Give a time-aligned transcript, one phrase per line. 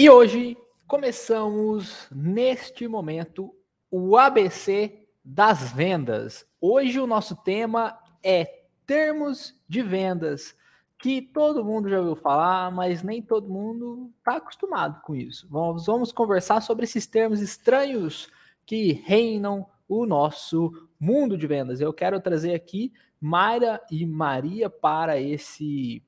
[0.00, 3.52] E hoje começamos neste momento
[3.90, 6.46] o ABC das vendas.
[6.60, 10.54] Hoje o nosso tema é termos de vendas,
[11.00, 15.48] que todo mundo já ouviu falar, mas nem todo mundo está acostumado com isso.
[15.50, 18.30] Vamos, vamos conversar sobre esses termos estranhos
[18.64, 21.80] que reinam o nosso mundo de vendas.
[21.80, 26.04] Eu quero trazer aqui Mayra e Maria para esse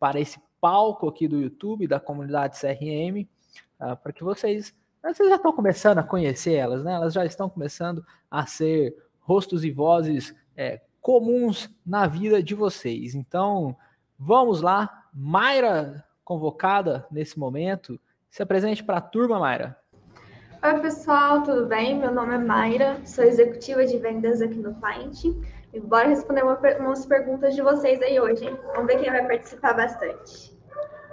[0.00, 3.28] para esse palco aqui do YouTube da comunidade CRM
[3.80, 6.92] uh, para que vocês, vocês já estão começando a conhecer elas, né?
[6.94, 13.14] Elas já estão começando a ser rostos e vozes é, comuns na vida de vocês.
[13.14, 13.76] Então,
[14.18, 19.78] vamos lá, Mayra convocada nesse momento, se apresente para a turma, Mayra.
[20.62, 21.98] Oi, pessoal, tudo bem?
[21.98, 25.24] Meu nome é Mayra, sou executiva de vendas aqui no Client.
[25.74, 28.58] E bora responder uma, umas perguntas de vocês aí hoje, hein?
[28.74, 30.56] Vamos ver quem vai participar bastante.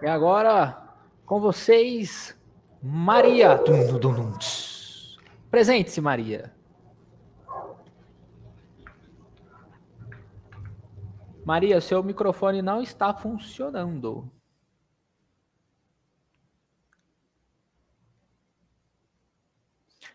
[0.02, 0.78] E agora,
[1.26, 2.38] com vocês,
[2.82, 3.60] Maria.
[5.50, 6.52] Presente-se, Maria.
[11.46, 14.32] Maria, seu microfone não está funcionando.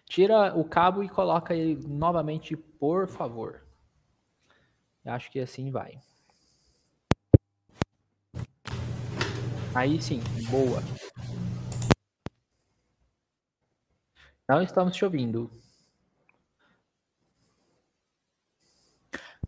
[0.07, 3.67] Tira o cabo e coloca ele novamente, por favor.
[5.05, 6.01] Acho que assim vai.
[9.75, 10.83] Aí sim, boa.
[14.49, 15.51] Não estamos te ouvindo.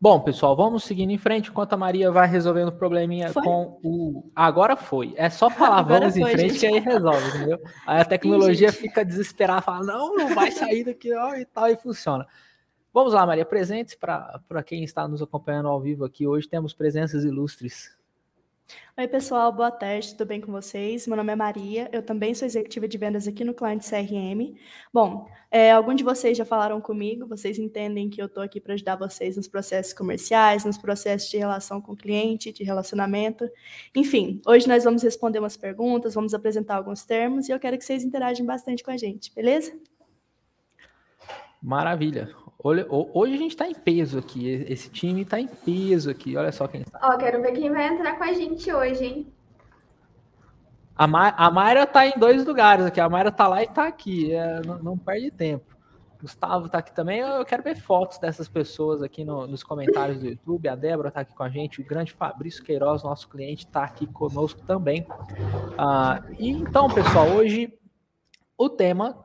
[0.00, 3.42] Bom, pessoal, vamos seguindo em frente enquanto a Maria vai resolvendo o probleminha foi?
[3.42, 4.30] com o.
[4.34, 5.12] Agora foi.
[5.16, 6.60] É só falar Agora vamos foi, em frente gente.
[6.60, 7.60] que aí resolve, entendeu?
[7.84, 11.68] Aí a tecnologia Sim, fica desesperada, fala, não, não vai sair daqui ó, e tal,
[11.68, 12.24] e funciona.
[12.94, 16.28] Vamos lá, Maria, presentes para quem está nos acompanhando ao vivo aqui.
[16.28, 17.97] Hoje temos presenças ilustres.
[18.98, 21.06] Oi, pessoal, boa tarde, tudo bem com vocês?
[21.06, 24.58] Meu nome é Maria, eu também sou executiva de vendas aqui no Cliente CRM.
[24.92, 28.74] Bom, é, alguns de vocês já falaram comigo, vocês entendem que eu estou aqui para
[28.74, 33.48] ajudar vocês nos processos comerciais, nos processos de relação com o cliente, de relacionamento.
[33.94, 37.84] Enfim, hoje nós vamos responder umas perguntas, vamos apresentar alguns termos e eu quero que
[37.84, 39.72] vocês interagem bastante com a gente, beleza?
[41.62, 42.34] Maravilha.
[42.62, 44.48] Olha, hoje a gente está em peso aqui.
[44.68, 46.36] Esse time está em peso aqui.
[46.36, 46.98] Olha só quem está.
[47.00, 49.32] Ó, quero ver quem vai entrar com a gente hoje, hein?
[50.96, 53.00] A, Ma a Mayra está em dois lugares aqui.
[53.00, 54.32] A Mayra está lá e está aqui.
[54.32, 55.76] É, não, não, perde tempo.
[56.20, 57.20] Gustavo está aqui também.
[57.20, 60.68] Eu quero ver fotos dessas pessoas aqui no, nos comentários do YouTube.
[60.68, 61.80] A Débora está aqui com a gente.
[61.80, 65.06] O grande Fabrício Queiroz, nosso cliente, está aqui conosco também.
[65.78, 67.72] Ah, e então, pessoal, hoje
[68.56, 69.24] o tema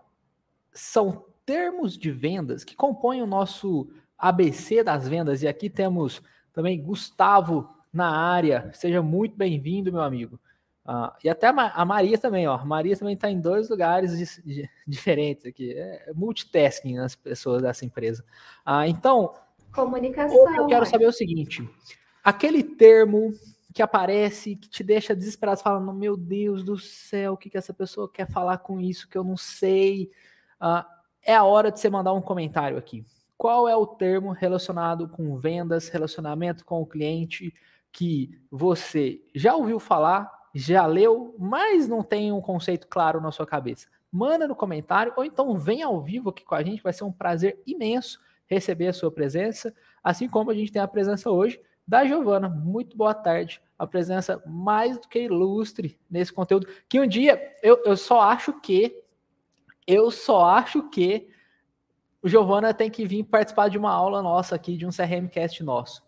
[0.71, 5.43] são termos de vendas que compõem o nosso ABC das vendas.
[5.43, 6.21] E aqui temos
[6.53, 8.71] também Gustavo na área.
[8.73, 10.39] Seja muito bem-vindo, meu amigo.
[10.85, 12.55] Uh, e até a Maria também, ó.
[12.55, 14.41] A Maria também está em dois lugares
[14.87, 15.73] diferentes aqui.
[15.73, 18.23] É multitasking nas pessoas dessa empresa.
[18.67, 19.33] Uh, então,
[19.73, 20.55] comunicação.
[20.55, 21.67] Eu quero saber o seguinte:
[22.23, 23.33] aquele termo
[23.73, 27.73] que aparece, que te deixa desesperado, falando, meu Deus do céu, o que, que essa
[27.73, 30.11] pessoa quer falar com isso que eu não sei.
[30.61, 30.92] Uh,
[31.25, 33.05] é a hora de você mandar um comentário aqui.
[33.37, 37.53] Qual é o termo relacionado com vendas, relacionamento com o cliente
[37.91, 43.45] que você já ouviu falar, já leu, mas não tem um conceito claro na sua
[43.45, 43.87] cabeça?
[44.11, 47.11] Manda no comentário ou então vem ao vivo aqui com a gente, vai ser um
[47.11, 49.73] prazer imenso receber a sua presença,
[50.03, 52.47] assim como a gente tem a presença hoje da Giovana.
[52.47, 53.61] Muito boa tarde.
[53.77, 56.67] A presença mais do que ilustre nesse conteúdo.
[56.87, 59.02] Que um dia eu, eu só acho que
[59.88, 61.27] eu só acho que
[62.21, 66.03] o Giovana tem que vir participar de uma aula nossa aqui, de um CRMcast nosso.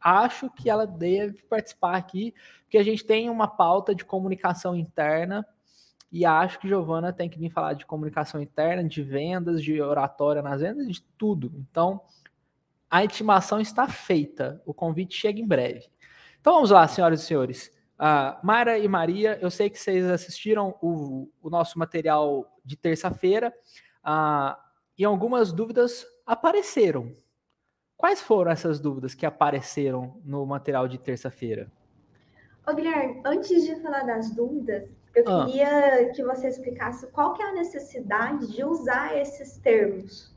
[0.00, 2.32] Acho que ela deve participar aqui,
[2.62, 5.44] porque a gente tem uma pauta de comunicação interna
[6.12, 10.40] e acho que Giovana tem que vir falar de comunicação interna, de vendas, de oratória
[10.40, 11.52] nas vendas, de tudo.
[11.56, 12.00] Então,
[12.88, 14.62] a intimação está feita.
[14.64, 15.86] O convite chega em breve.
[16.40, 17.75] Então vamos lá, senhoras e senhores.
[17.98, 23.54] Uh, Mara e Maria, eu sei que vocês assistiram o, o nosso material de terça-feira
[24.04, 24.54] uh,
[24.98, 27.16] e algumas dúvidas apareceram.
[27.96, 31.72] Quais foram essas dúvidas que apareceram no material de terça-feira?
[32.68, 35.46] Ô, Guilherme, antes de falar das dúvidas, eu ah.
[35.46, 40.34] queria que você explicasse qual que é a necessidade de usar esses termos.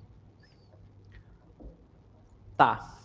[2.56, 2.99] Tá.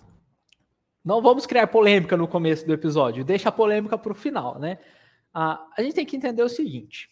[1.04, 4.78] Não vamos criar polêmica no começo do episódio, deixa a polêmica para o final, né?
[5.34, 7.10] Ah, a gente tem que entender o seguinte: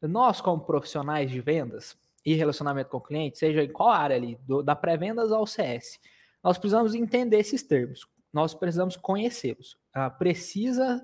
[0.00, 4.38] nós, como profissionais de vendas e relacionamento com o cliente, seja em qual área ali,
[4.46, 6.00] do, da pré-vendas ao CS,
[6.42, 9.76] nós precisamos entender esses termos, nós precisamos conhecê-los.
[9.92, 11.02] Ah, precisa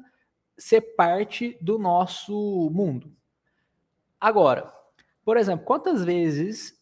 [0.57, 3.13] ser parte do nosso mundo.
[4.19, 4.73] Agora,
[5.25, 6.81] por exemplo, quantas vezes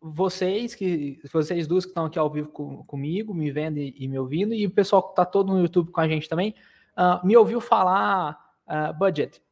[0.00, 4.08] vocês que vocês duas que estão aqui ao vivo com, comigo, me vendo e, e,
[4.08, 6.54] me ouvindo, e o pessoal que está todo no YouTube com a gente também,
[6.96, 9.42] uh, me ouviu falar uh, budget?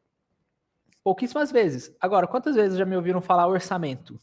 [1.02, 1.94] Pouquíssimas vezes.
[2.00, 4.18] Agora, quantas vezes já me ouviram falar orçamento?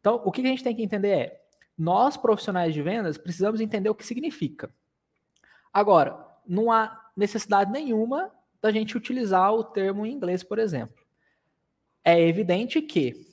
[0.00, 1.40] Então, o que a gente tem que entender é,
[1.76, 4.70] nós profissionais de vendas precisamos entender o que significa.
[5.72, 10.96] Agora, não há necessidade nenhuma da gente utilizar o termo em inglês, por exemplo.
[12.04, 13.29] É evidente que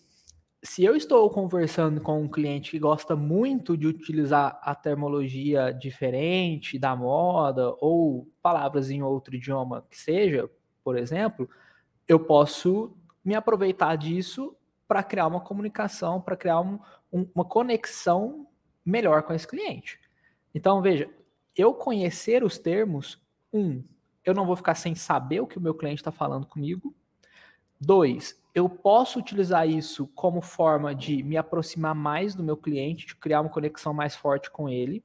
[0.63, 6.79] se eu estou conversando com um cliente que gosta muito de utilizar a termologia diferente
[6.79, 10.49] da moda ou palavras em outro idioma que seja,
[10.83, 11.49] por exemplo,
[12.07, 14.55] eu posso me aproveitar disso
[14.87, 16.79] para criar uma comunicação, para criar um,
[17.11, 18.47] um, uma conexão
[18.85, 19.99] melhor com esse cliente.
[20.55, 21.09] Então, veja,
[21.55, 23.21] eu conhecer os termos,
[23.51, 23.83] um,
[24.23, 26.95] eu não vou ficar sem saber o que o meu cliente está falando comigo.
[27.79, 33.15] Dois, eu posso utilizar isso como forma de me aproximar mais do meu cliente, de
[33.15, 35.03] criar uma conexão mais forte com ele.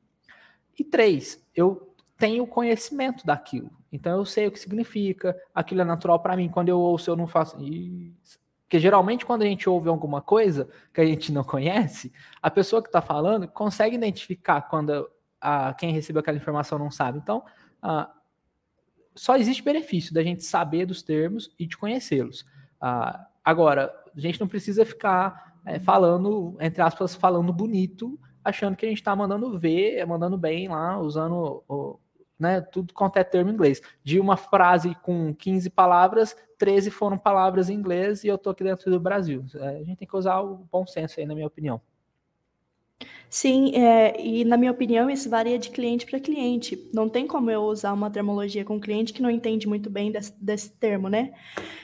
[0.78, 3.70] E três, eu tenho conhecimento daquilo.
[3.92, 6.48] Então eu sei o que significa, aquilo é natural para mim.
[6.48, 8.40] Quando eu ouço, eu não faço isso.
[8.62, 12.80] Porque geralmente quando a gente ouve alguma coisa que a gente não conhece, a pessoa
[12.80, 17.18] que está falando consegue identificar quando a, quem recebeu aquela informação não sabe.
[17.18, 17.44] Então,
[17.82, 18.10] a,
[19.14, 22.46] só existe benefício da gente saber dos termos e de conhecê-los.
[23.44, 28.88] Agora, a gente não precisa ficar é, falando, entre aspas, falando bonito, achando que a
[28.88, 31.98] gente está mandando ver, mandando bem lá, usando o,
[32.38, 33.80] né, tudo quanto é termo em inglês.
[34.02, 38.64] De uma frase com 15 palavras, 13 foram palavras em inglês e eu estou aqui
[38.64, 39.44] dentro do Brasil.
[39.54, 41.80] É, a gente tem que usar o bom senso aí, na minha opinião.
[43.34, 46.78] Sim, é, e na minha opinião, isso varia de cliente para cliente.
[46.92, 50.12] Não tem como eu usar uma termologia com um cliente que não entende muito bem
[50.12, 51.32] desse, desse termo, né?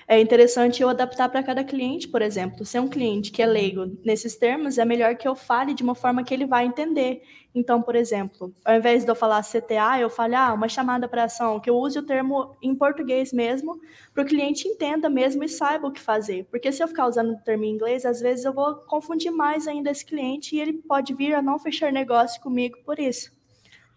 [0.06, 2.66] É interessante eu adaptar para cada cliente, por exemplo.
[2.66, 5.82] Se é um cliente que é leigo nesses termos, é melhor que eu fale de
[5.82, 7.22] uma forma que ele vai entender.
[7.58, 11.24] Então, por exemplo, ao invés de eu falar CTA, eu falo, ah, uma chamada para
[11.24, 13.80] ação, que eu use o termo em português mesmo,
[14.14, 16.46] para o cliente entenda mesmo e saiba o que fazer.
[16.50, 19.66] Porque se eu ficar usando o termo em inglês, às vezes eu vou confundir mais
[19.66, 23.32] ainda esse cliente e ele pode vir a não fechar negócio comigo por isso.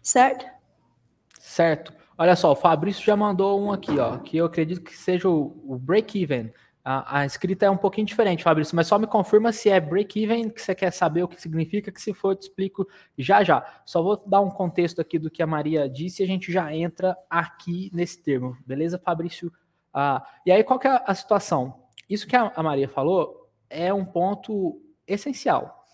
[0.02, 0.44] Certo?
[1.38, 1.94] Certo.
[2.18, 5.56] Olha só, o Fabrício já mandou um aqui, ó, que eu acredito que seja o,
[5.64, 6.52] o break-even.
[6.84, 10.50] A, a, escrita é um pouquinho diferente, Fabrício, mas só me confirma se é break-even,
[10.50, 13.64] que você quer saber o que significa, que se for, eu te explico já já.
[13.86, 16.74] Só vou dar um contexto aqui do que a Maria disse e a gente já
[16.74, 19.52] entra aqui nesse termo, beleza, Fabrício?
[19.94, 21.84] Ah, e aí, qual que é a situação?
[22.08, 25.86] Isso que a, a Maria falou é um ponto essencial.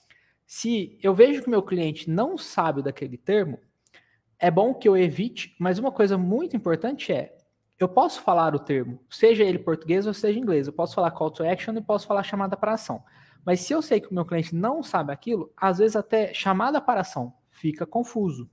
[0.47, 3.61] Se eu vejo que meu cliente não sabe daquele termo,
[4.39, 7.37] é bom que eu evite, mas uma coisa muito importante é
[7.79, 10.67] eu posso falar o termo, seja ele português ou seja inglês.
[10.67, 13.03] Eu posso falar call to action e posso falar chamada para ação.
[13.45, 16.81] Mas se eu sei que o meu cliente não sabe aquilo, às vezes até chamada
[16.81, 18.51] para ação fica confuso.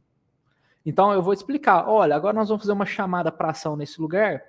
[0.85, 4.43] Então eu vou explicar, olha, agora nós vamos fazer uma chamada para ação nesse lugar,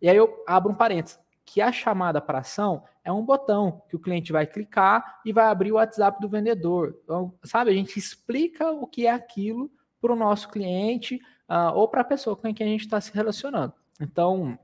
[0.00, 3.96] e aí eu abro um parênteses, que a chamada para ação é um botão que
[3.96, 7.00] o cliente vai clicar e vai abrir o WhatsApp do vendedor.
[7.02, 11.16] Então, sabe, a gente explica o que é aquilo para o nosso cliente
[11.48, 13.72] uh, ou para a pessoa com quem a gente está se relacionando.
[14.00, 14.58] Então,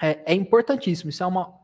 [0.00, 1.10] é, é importantíssimo.
[1.10, 1.54] Isso é uma,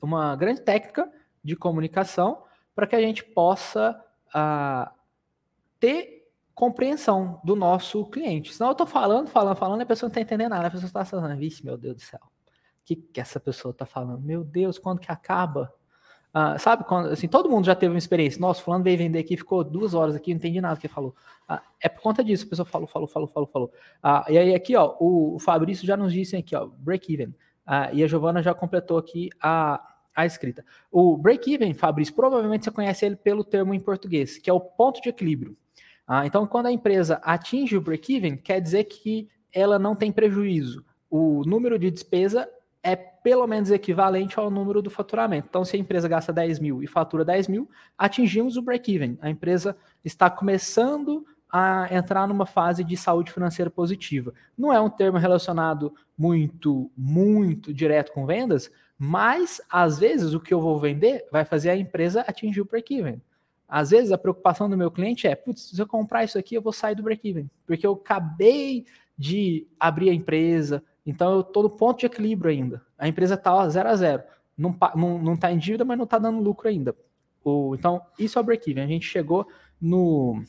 [0.00, 1.10] uma grande técnica
[1.42, 4.00] de comunicação para que a gente possa
[4.34, 4.90] uh,
[5.78, 8.54] ter compreensão do nosso cliente.
[8.54, 10.68] Senão eu estou falando, falando, falando, e a pessoa não está entendendo nada.
[10.68, 12.20] A pessoa está falando, vixe, meu Deus do céu.
[12.22, 14.20] O que, que essa pessoa está falando?
[14.20, 15.72] Meu Deus, quando que acaba?
[16.34, 18.40] Uh, sabe quando, assim, todo mundo já teve uma experiência.
[18.40, 21.14] Nossa, fulano veio vender aqui, ficou duas horas aqui, não entendi nada que ele falou.
[21.48, 23.72] Uh, é por conta disso, a pessoa falou, falou, falou, falou, falou.
[24.02, 27.34] Uh, e aí aqui, ó, o, Fabrício já nos disse aqui, ó, break even.
[27.92, 29.82] e a Giovana já completou aqui a,
[30.16, 30.64] a escrita.
[30.90, 34.60] O break even, Fabrício, provavelmente você conhece ele pelo termo em português, que é o
[34.60, 35.54] ponto de equilíbrio.
[36.24, 40.82] então, quando a empresa atinge o break even, quer dizer que ela não tem prejuízo.
[41.10, 42.48] O número de despesa
[42.82, 45.46] é pelo menos equivalente ao número do faturamento.
[45.48, 49.16] Então, se a empresa gasta 10 mil e fatura 10 mil, atingimos o break-even.
[49.20, 54.32] A empresa está começando a entrar numa fase de saúde financeira positiva.
[54.56, 60.54] Não é um termo relacionado muito, muito direto com vendas, mas às vezes o que
[60.54, 63.20] eu vou vender vai fazer a empresa atingir o break-even.
[63.68, 66.62] Às vezes a preocupação do meu cliente é, putz, se eu comprar isso aqui, eu
[66.62, 68.86] vou sair do break-even, porque eu acabei
[69.16, 72.82] de abrir a empresa, então eu estou no ponto de equilíbrio ainda.
[72.96, 74.22] A empresa está zero a zero.
[74.56, 76.94] Não está não, não tá em dívida, mas não está dando lucro ainda.
[77.44, 78.84] O, então, isso é o break-even.
[78.84, 79.46] A gente chegou
[79.80, 80.42] no,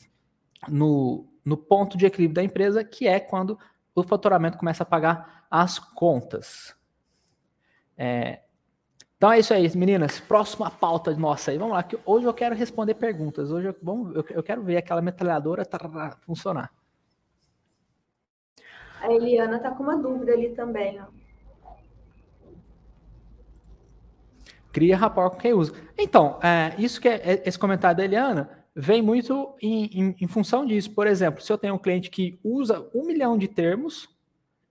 [0.68, 3.58] no, no ponto de equilíbrio da empresa, que é quando
[3.94, 6.74] o faturamento começa a pagar as contas.
[7.96, 8.42] É,
[9.16, 10.20] Então é isso aí, meninas.
[10.20, 11.58] Próxima pauta nossa aí.
[11.58, 13.50] Vamos lá, que hoje eu quero responder perguntas.
[13.50, 15.66] Hoje eu, vamos, eu, eu quero ver aquela metralhadora
[16.22, 16.70] funcionar.
[19.04, 21.04] A Eliana tá com uma dúvida ali também, ó.
[24.72, 25.74] Cria rapport com quem usa.
[25.96, 30.26] Então, é, isso que é, é, esse comentário da Eliana vem muito em, em, em,
[30.26, 30.90] função disso.
[30.92, 34.08] Por exemplo, se eu tenho um cliente que usa um milhão de termos,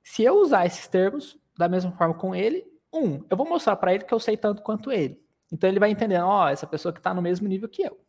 [0.04, 3.94] se eu usar esses termos da mesma forma com ele, um, eu vou mostrar para
[3.94, 5.22] ele que eu sei tanto quanto ele.
[5.52, 8.00] Então ele vai entendendo, ó, oh, essa pessoa que está no mesmo nível que eu.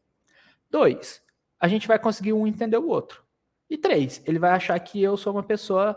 [0.71, 1.23] Dois,
[1.61, 3.23] a gente vai conseguir um entender o outro.
[3.69, 5.97] E três, ele vai achar que eu sou uma pessoa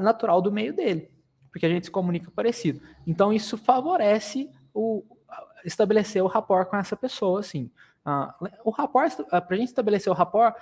[0.00, 1.10] natural do meio dele,
[1.50, 2.80] porque a gente se comunica parecido.
[3.06, 5.04] Então isso favorece o
[5.64, 7.70] estabelecer o rapport com essa pessoa, assim.
[8.04, 10.54] Ah, o rapport, ah, para a gente estabelecer o rapport,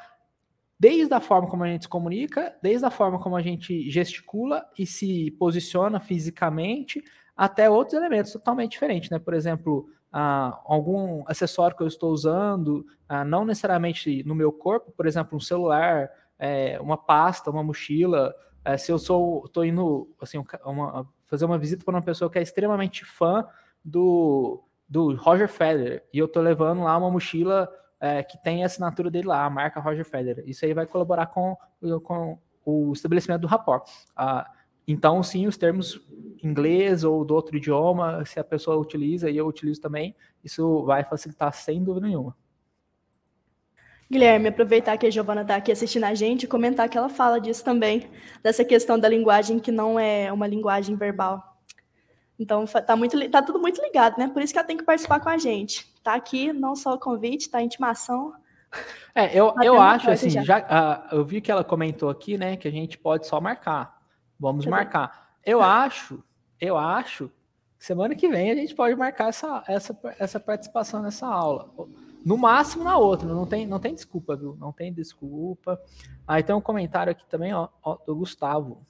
[0.79, 4.65] desde a forma como a gente se comunica, desde a forma como a gente gesticula
[4.79, 7.03] e se posiciona fisicamente,
[7.37, 9.19] até outros elementos totalmente diferentes, né?
[9.19, 12.87] Por exemplo, ah, algum acessório que eu estou usando,
[13.27, 18.35] não necessariamente no meu corpo, por exemplo, um celular, é, uma pasta, uma mochila.
[18.65, 22.39] É, se eu sou, estou indo assim, uma, fazer uma visita para uma pessoa que
[22.39, 23.47] é extremamente fã
[23.85, 27.69] do, do Roger Federer e eu estou levando lá uma mochila
[28.01, 30.45] é, que tem a assinatura dele lá, a marca Roger Federer.
[30.47, 31.57] Isso aí vai colaborar com,
[32.03, 33.89] com o estabelecimento do rapport.
[34.17, 34.51] Ah,
[34.87, 36.01] então, sim, os termos
[36.43, 41.05] inglês ou do outro idioma, se a pessoa utiliza e eu utilizo também, isso vai
[41.05, 42.37] facilitar sem dúvida nenhuma.
[44.13, 47.41] Guilherme, aproveitar que a Giovana está aqui assistindo a gente e comentar que ela fala
[47.41, 48.11] disso também,
[48.43, 51.57] dessa questão da linguagem que não é uma linguagem verbal.
[52.39, 54.29] Então, tá, muito, tá tudo muito ligado, né?
[54.29, 55.91] Por isso que ela tem que participar com a gente.
[56.05, 58.35] Tá aqui, não só o convite, tá a intimação.
[59.15, 60.59] É, eu, eu acho assim, já, já
[61.11, 63.99] uh, eu vi que ela comentou aqui, né, que a gente pode só marcar.
[64.39, 65.31] Vamos marcar.
[65.45, 66.23] Eu acho,
[66.61, 67.31] eu acho,
[67.79, 71.71] semana que vem a gente pode marcar essa, essa, essa participação nessa aula.
[72.25, 74.57] No máximo na outra, não tem, não tem desculpa, viu?
[74.59, 75.81] Não tem desculpa.
[76.27, 78.87] Aí tem um comentário aqui também, ó, ó do Gustavo.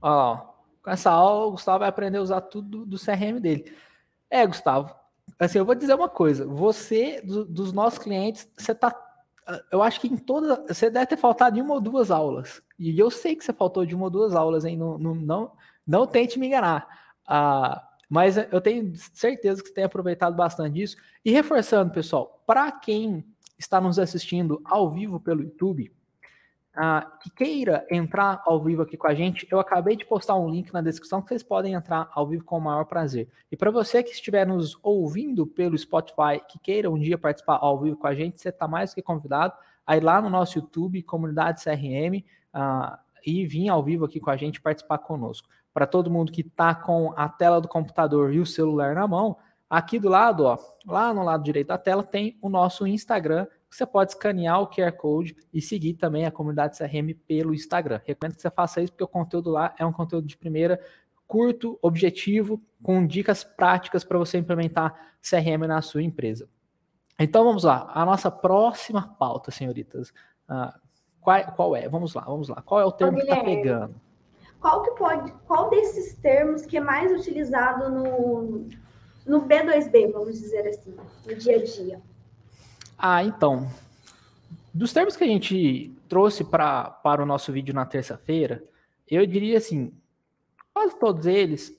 [0.00, 0.36] Ó,
[0.82, 3.74] com essa aula, o Gustavo vai aprender a usar tudo do CRM dele.
[4.28, 4.94] É, Gustavo,
[5.38, 6.46] assim, eu vou dizer uma coisa.
[6.46, 8.90] Você, do, dos nossos clientes, você tá
[9.70, 10.58] eu acho que em todas.
[10.68, 12.62] Você deve ter faltado de uma ou duas aulas.
[12.78, 14.76] E eu sei que você faltou de uma ou duas aulas, hein?
[14.76, 15.52] Não, não, não,
[15.86, 16.86] não tente me enganar.
[17.26, 17.82] Ah,
[18.12, 20.98] mas eu tenho certeza que você tem aproveitado bastante disso.
[21.24, 23.24] E reforçando, pessoal, para quem
[23.58, 25.90] está nos assistindo ao vivo pelo YouTube,
[26.76, 30.50] ah, que queira entrar ao vivo aqui com a gente, eu acabei de postar um
[30.50, 33.30] link na descrição que vocês podem entrar ao vivo com o maior prazer.
[33.50, 37.80] E para você que estiver nos ouvindo pelo Spotify, que queira um dia participar ao
[37.80, 39.54] vivo com a gente, você está mais que convidado
[39.86, 44.28] a ir lá no nosso YouTube, Comunidade CRM, ah, e vir ao vivo aqui com
[44.28, 45.48] a gente participar conosco.
[45.72, 49.36] Para todo mundo que está com a tela do computador e o celular na mão,
[49.68, 53.86] aqui do lado, ó, lá no lado direito da tela, tem o nosso Instagram você
[53.86, 58.00] pode escanear o QR Code e seguir também a comunidade CRM pelo Instagram.
[58.04, 60.78] Recomendo que você faça isso porque o conteúdo lá é um conteúdo de primeira,
[61.26, 66.46] curto, objetivo, com dicas práticas para você implementar CRM na sua empresa.
[67.18, 70.10] Então vamos lá, a nossa próxima pauta, senhoritas.
[70.48, 70.78] Uh,
[71.20, 71.88] qual, qual, é?
[71.88, 72.60] Vamos lá, vamos lá.
[72.60, 73.94] Qual é o termo que está pegando?
[74.62, 78.68] Qual que pode, qual desses termos que é mais utilizado no,
[79.26, 80.94] no B2B, vamos dizer assim,
[81.26, 82.02] no dia a dia?
[82.96, 83.68] Ah, então.
[84.72, 88.62] Dos termos que a gente trouxe pra, para o nosso vídeo na terça-feira,
[89.10, 89.92] eu diria assim:
[90.72, 91.76] quase todos eles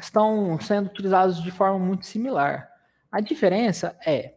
[0.00, 2.66] estão sendo utilizados de forma muito similar.
[3.12, 4.36] A diferença é,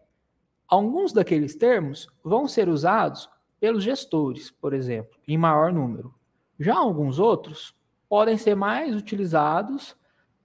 [0.68, 6.19] alguns daqueles termos vão ser usados pelos gestores, por exemplo, em maior número.
[6.60, 7.74] Já alguns outros
[8.10, 9.96] podem ser mais utilizados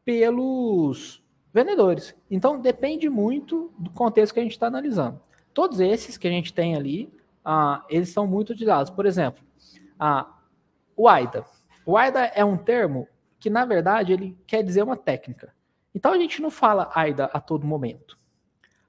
[0.05, 2.15] pelos vendedores.
[2.31, 5.21] Então depende muito do contexto que a gente está analisando.
[5.53, 7.13] Todos esses que a gente tem ali,
[7.45, 8.91] uh, eles são muito utilizados.
[8.91, 9.43] Por exemplo,
[10.01, 10.29] uh,
[10.97, 11.45] o AIDA.
[11.87, 15.55] O AIDA é um termo que, na verdade, ele quer dizer uma técnica.
[15.95, 18.17] Então, a gente não fala AIDA a todo momento.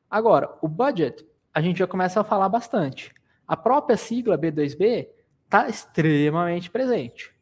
[0.10, 3.14] Agora, o budget, a gente já começa a falar bastante.
[3.48, 5.10] A própria sigla B2B
[5.46, 7.34] está extremamente presente.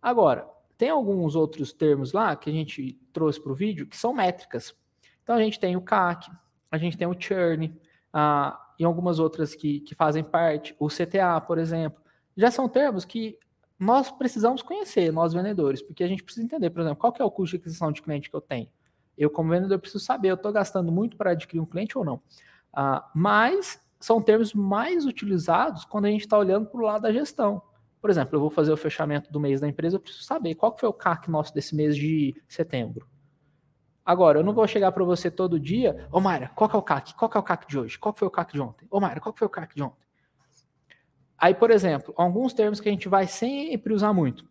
[0.00, 0.46] Agora,
[0.76, 4.74] tem alguns outros termos lá que a gente trouxe para o vídeo que são métricas.
[5.22, 6.30] Então, a gente tem o CAC,
[6.70, 7.66] a gente tem o churn,
[8.14, 12.02] uh, e algumas outras que, que fazem parte, o CTA, por exemplo,
[12.36, 13.38] já são termos que
[13.78, 17.24] nós precisamos conhecer, nós vendedores, porque a gente precisa entender, por exemplo, qual que é
[17.24, 18.68] o custo de aquisição de cliente que eu tenho.
[19.16, 22.16] Eu, como vendedor, preciso saber, eu estou gastando muito para adquirir um cliente ou não.
[22.76, 27.12] Uh, mas são termos mais utilizados quando a gente está olhando para o lado da
[27.12, 27.62] gestão.
[28.00, 30.72] Por exemplo, eu vou fazer o fechamento do mês da empresa, eu preciso saber qual
[30.72, 33.08] que foi o CAC nosso desse mês de setembro.
[34.04, 36.82] Agora, eu não vou chegar para você todo dia, ô Mayra, qual que é o
[36.82, 37.14] CAC?
[37.14, 37.98] Qual que é o CAC de hoje?
[37.98, 38.86] Qual foi o CAC de ontem?
[38.90, 40.04] Ô Mayra, qual que foi o CAC de ontem?
[41.38, 44.46] Aí, por exemplo, alguns termos que a gente vai sempre usar muito.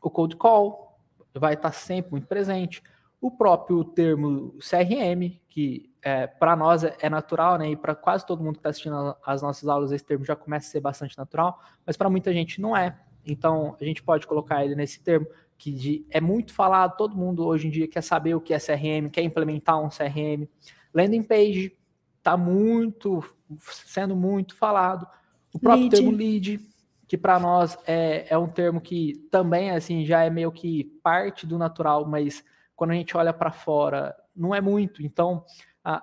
[0.00, 0.96] O cold call
[1.34, 2.82] vai estar sempre muito presente.
[3.20, 7.70] O próprio termo CRM, que é, para nós é natural, né?
[7.70, 10.68] E para quase todo mundo que está assistindo as nossas aulas, esse termo já começa
[10.68, 12.96] a ser bastante natural, mas para muita gente não é.
[13.26, 15.26] Então, a gente pode colocar ele nesse termo
[15.58, 18.58] que de, é muito falado, todo mundo hoje em dia quer saber o que é
[18.58, 20.46] CRM, quer implementar um CRM.
[20.94, 21.76] Landing page
[22.18, 23.24] está muito,
[23.58, 25.06] sendo muito falado.
[25.52, 25.96] O próprio lead.
[25.96, 26.60] termo lead,
[27.08, 31.46] que para nós é, é um termo que também assim já é meio que parte
[31.46, 32.44] do natural, mas
[32.76, 35.02] quando a gente olha para fora, não é muito.
[35.02, 35.44] Então,
[35.82, 36.02] a,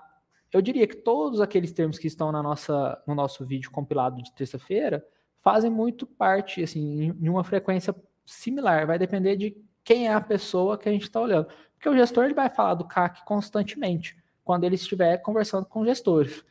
[0.52, 4.34] eu diria que todos aqueles termos que estão na nossa, no nosso vídeo compilado de
[4.34, 5.06] terça-feira
[5.40, 10.78] fazem muito parte, assim, em uma frequência similar, vai depender de quem é a pessoa
[10.78, 11.48] que a gente está olhando.
[11.76, 16.44] Porque o gestor ele vai falar do CAC constantemente, quando ele estiver conversando com gestores.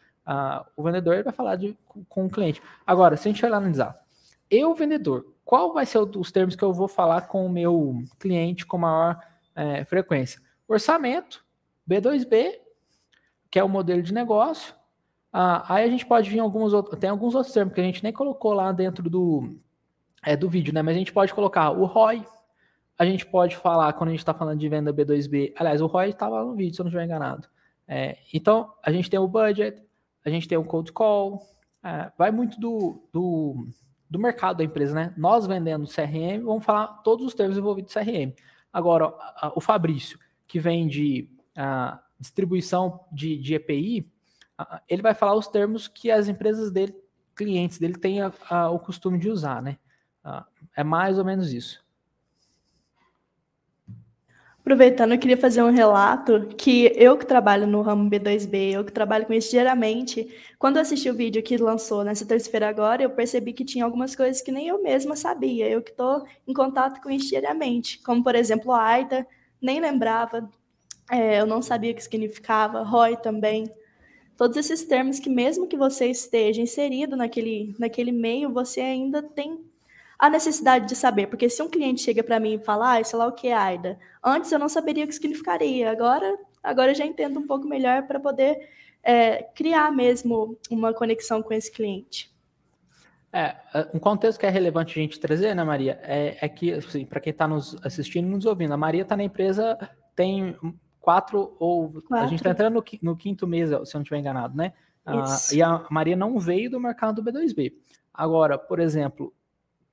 [0.76, 1.76] O vendedor vai falar de,
[2.08, 2.62] com o cliente.
[2.86, 3.98] Agora, se a gente analisar,
[4.50, 8.66] eu, vendedor, qual vai ser os termos que eu vou falar com o meu cliente
[8.66, 9.18] com maior
[9.54, 10.40] é, frequência?
[10.66, 11.44] Orçamento,
[11.88, 12.58] B2B,
[13.50, 14.74] que é o modelo de negócio.
[15.32, 18.02] Ah, aí a gente pode vir alguns outros, tem alguns outros termos que a gente
[18.02, 19.56] nem colocou lá dentro do,
[20.22, 20.82] é, do vídeo, né?
[20.82, 22.24] Mas a gente pode colocar o ROI,
[22.98, 26.10] a gente pode falar, quando a gente está falando de venda B2B, aliás, o ROI
[26.10, 27.48] estava no vídeo, se eu não estiver enganado.
[27.88, 29.82] É, então, a gente tem o budget,
[30.24, 31.42] a gente tem o cold call,
[31.82, 33.66] é, vai muito do, do,
[34.08, 35.12] do, mercado da empresa, né?
[35.16, 38.32] Nós vendendo CRM, vamos falar todos os termos envolvidos em CRM.
[38.72, 44.10] Agora, a, a, o Fabrício, que vende a distribuição de, de EPI,
[44.56, 46.94] a, ele vai falar os termos que as empresas dele,
[47.34, 49.78] clientes dele, têm o costume de usar, né?
[50.76, 51.81] É mais ou menos isso.
[54.62, 58.92] Aproveitando, eu queria fazer um relato que eu que trabalho no ramo B2B, eu que
[58.92, 63.10] trabalho com isso diariamente, quando eu assisti o vídeo que lançou nessa terça-feira agora, eu
[63.10, 67.00] percebi que tinha algumas coisas que nem eu mesma sabia, eu que estou em contato
[67.02, 69.26] com isso diariamente, como, por exemplo, a AITA,
[69.60, 70.48] nem lembrava,
[71.10, 73.68] é, eu não sabia o que significava, ROI também,
[74.36, 79.71] todos esses termos que mesmo que você esteja inserido naquele, naquele meio, você ainda tem
[80.22, 83.18] a necessidade de saber, porque se um cliente chega para mim e fala, ah, sei
[83.18, 86.94] lá o que é AIDA, antes eu não saberia o que significaria, agora, agora eu
[86.94, 88.68] já entendo um pouco melhor para poder
[89.02, 92.32] é, criar mesmo uma conexão com esse cliente.
[93.32, 93.56] É,
[93.92, 97.18] um contexto que é relevante a gente trazer, né, Maria, é, é que, assim, para
[97.18, 99.76] quem está nos assistindo e nos ouvindo, a Maria está na empresa
[100.14, 100.56] tem
[101.00, 102.16] quatro ou quatro.
[102.16, 104.72] a gente está entrando no, no, quinto mês, se eu não estiver enganado, né?
[105.04, 107.72] Ah, e a Maria não veio do mercado do B2B.
[108.14, 109.34] Agora, por exemplo,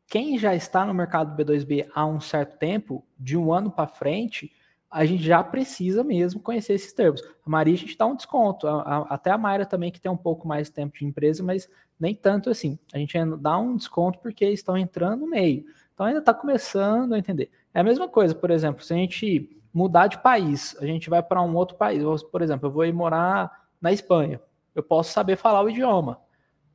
[0.10, 4.52] quem já está no mercado B2B há um certo tempo, de um ano para frente,
[4.90, 7.22] a gente já precisa mesmo conhecer esses termos.
[7.46, 10.12] A Maria, a gente dá um desconto, a, a, até a Mayra também, que tem
[10.12, 11.70] um pouco mais de tempo de empresa, mas
[12.00, 12.80] nem tanto assim.
[12.92, 15.64] A gente ainda dá um desconto porque estão entrando no meio.
[15.94, 17.52] Então ainda está começando a entender.
[17.72, 21.22] É a mesma coisa, por exemplo, se a gente mudar de país, a gente vai
[21.22, 24.42] para um outro país, por exemplo, eu vou ir morar na Espanha,
[24.74, 26.20] eu posso saber falar o idioma,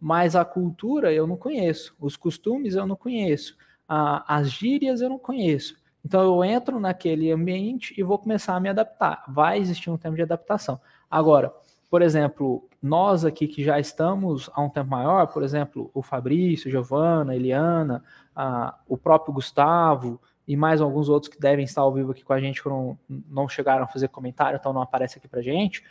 [0.04, 3.56] mas a cultura eu não conheço, os costumes eu não conheço,
[3.88, 5.76] a, as gírias eu não conheço.
[6.04, 9.24] Então eu entro naquele ambiente e vou começar a me adaptar.
[9.26, 10.78] Vai existir um tempo de adaptação.
[11.10, 11.54] Agora,
[11.88, 16.70] por exemplo, nós aqui que já estamos há um tempo maior, por exemplo, o Fabrício,
[16.70, 18.04] Giovana, Eliana,
[18.36, 22.34] a, o próprio Gustavo e mais alguns outros que devem estar ao vivo aqui com
[22.34, 25.82] a gente que não, não chegaram a fazer comentário, então não aparece aqui para gente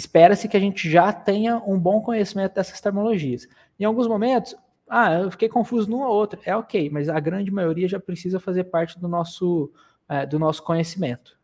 [0.00, 3.46] espera-se que a gente já tenha um bom conhecimento dessas terminologias.
[3.78, 4.56] Em alguns momentos,
[4.88, 8.40] ah, eu fiquei confuso numa ou outra, é ok, mas a grande maioria já precisa
[8.40, 9.70] fazer parte do nosso,
[10.08, 11.38] é, do nosso conhecimento.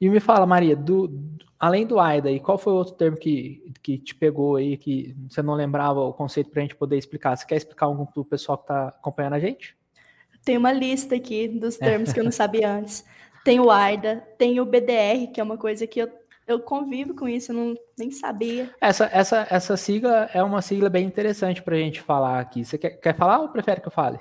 [0.00, 1.22] E me fala, Maria, do,
[1.60, 5.14] além do AIDA, e qual foi o outro termo que, que te pegou aí, que
[5.28, 7.36] você não lembrava o conceito para a gente poder explicar?
[7.36, 9.76] Você quer explicar algum para o pessoal que está acompanhando a gente?
[10.44, 13.04] Tem uma lista aqui dos termos que eu não sabia antes.
[13.44, 16.08] Tem o AIDA, tem o BDR, que é uma coisa que eu,
[16.46, 18.74] eu convivo com isso, eu não, nem sabia.
[18.80, 22.64] Essa, essa, essa sigla é uma sigla bem interessante para a gente falar aqui.
[22.64, 24.18] Você quer, quer falar ou prefere que eu fale?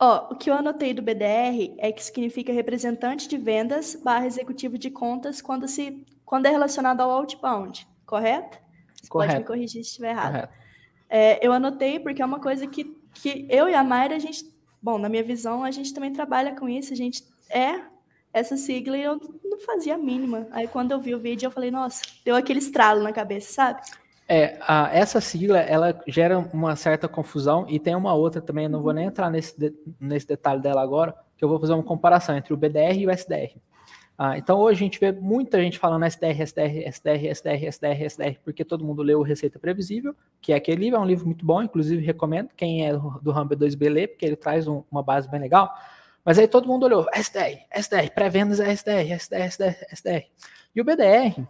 [0.00, 4.78] Ó, o que eu anotei do BDR é que significa representante de vendas barra executivo
[4.78, 8.58] de contas quando, se, quando é relacionado ao outbound, correto?
[8.94, 9.32] Você correto.
[9.32, 10.48] pode me corrigir se estiver errado.
[11.08, 14.44] É, eu anotei porque é uma coisa que, que eu e a Mayra, a gente,
[14.80, 17.80] bom, na minha visão, a gente também trabalha com isso, a gente é
[18.32, 20.46] essa sigla e eu não fazia a mínima.
[20.50, 23.80] Aí quando eu vi o vídeo, eu falei, nossa, deu aquele estralo na cabeça, sabe?
[24.28, 28.70] É, a, essa sigla, ela gera uma certa confusão e tem uma outra também, eu
[28.70, 31.82] não vou nem entrar nesse, de, nesse detalhe dela agora, que eu vou fazer uma
[31.82, 33.56] comparação entre o BDR e o SDR.
[34.20, 38.40] Ah, então hoje a gente vê muita gente falando SDR, SDR, SDR, SDR, SDR, SDR,
[38.44, 41.62] porque todo mundo leu Receita Previsível, que é aquele livro, é um livro muito bom,
[41.62, 45.38] inclusive recomendo, quem é do Humber 2B lê, porque ele traz um, uma base bem
[45.40, 45.72] legal.
[46.28, 50.26] Mas aí todo mundo olhou, SDR, SDR, pré-vendas é SDR, SDR, SDR, SDR.
[50.76, 51.42] E o BDR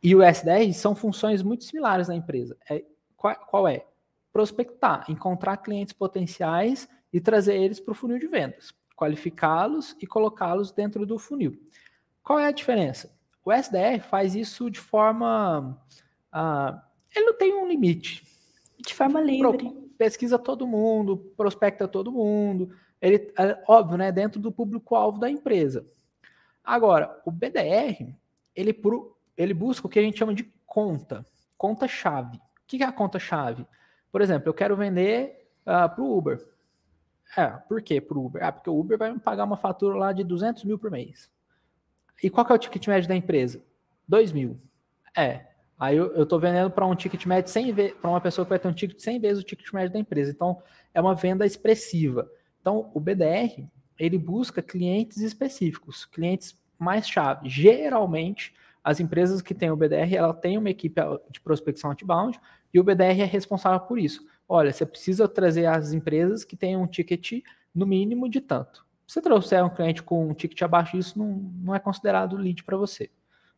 [0.00, 2.56] e o SDR são funções muito similares na empresa.
[2.70, 2.84] É,
[3.16, 3.84] qual, qual é?
[4.32, 10.70] Prospectar, encontrar clientes potenciais e trazer eles para o funil de vendas qualificá-los e colocá-los
[10.70, 11.60] dentro do funil.
[12.22, 13.12] Qual é a diferença?
[13.44, 15.76] O SDR faz isso de forma.
[16.32, 16.80] Uh,
[17.14, 18.22] ele não tem um limite.
[18.78, 19.72] De forma livre.
[19.98, 22.70] pesquisa todo mundo, prospecta todo mundo.
[23.00, 25.86] Ele, é, óbvio, né, dentro do público-alvo da empresa.
[26.64, 28.14] Agora, o BDR,
[28.54, 28.78] ele,
[29.36, 31.24] ele busca o que a gente chama de conta,
[31.56, 32.36] conta-chave.
[32.36, 33.66] O que é a conta-chave?
[34.10, 36.46] Por exemplo, eu quero vender uh, ah, para o Uber.
[37.36, 38.42] É, por quê para o Uber?
[38.42, 41.30] Ah, porque o Uber vai me pagar uma fatura lá de 200 mil por mês.
[42.22, 43.62] E qual que é o ticket médio da empresa?
[44.06, 44.58] 2 mil.
[45.16, 45.46] É.
[45.78, 48.58] Aí eu, estou vendendo para um ticket médio 100 vezes, para uma pessoa que vai
[48.58, 50.30] ter um ticket 100 vezes o ticket médio da empresa.
[50.30, 50.60] Então,
[50.92, 52.28] é uma venda expressiva.
[52.68, 53.66] Então, o BDR,
[53.98, 57.48] ele busca clientes específicos, clientes mais chave.
[57.48, 58.54] Geralmente,
[58.84, 61.00] as empresas que têm o BDR, ela tem uma equipe
[61.30, 62.38] de prospecção outbound
[62.72, 64.22] e o BDR é responsável por isso.
[64.46, 67.42] Olha, você precisa trazer as empresas que tenham um ticket
[67.74, 68.84] no mínimo de tanto.
[69.06, 72.62] Se você trouxer um cliente com um ticket abaixo disso, não, não é considerado lead
[72.64, 73.10] para você.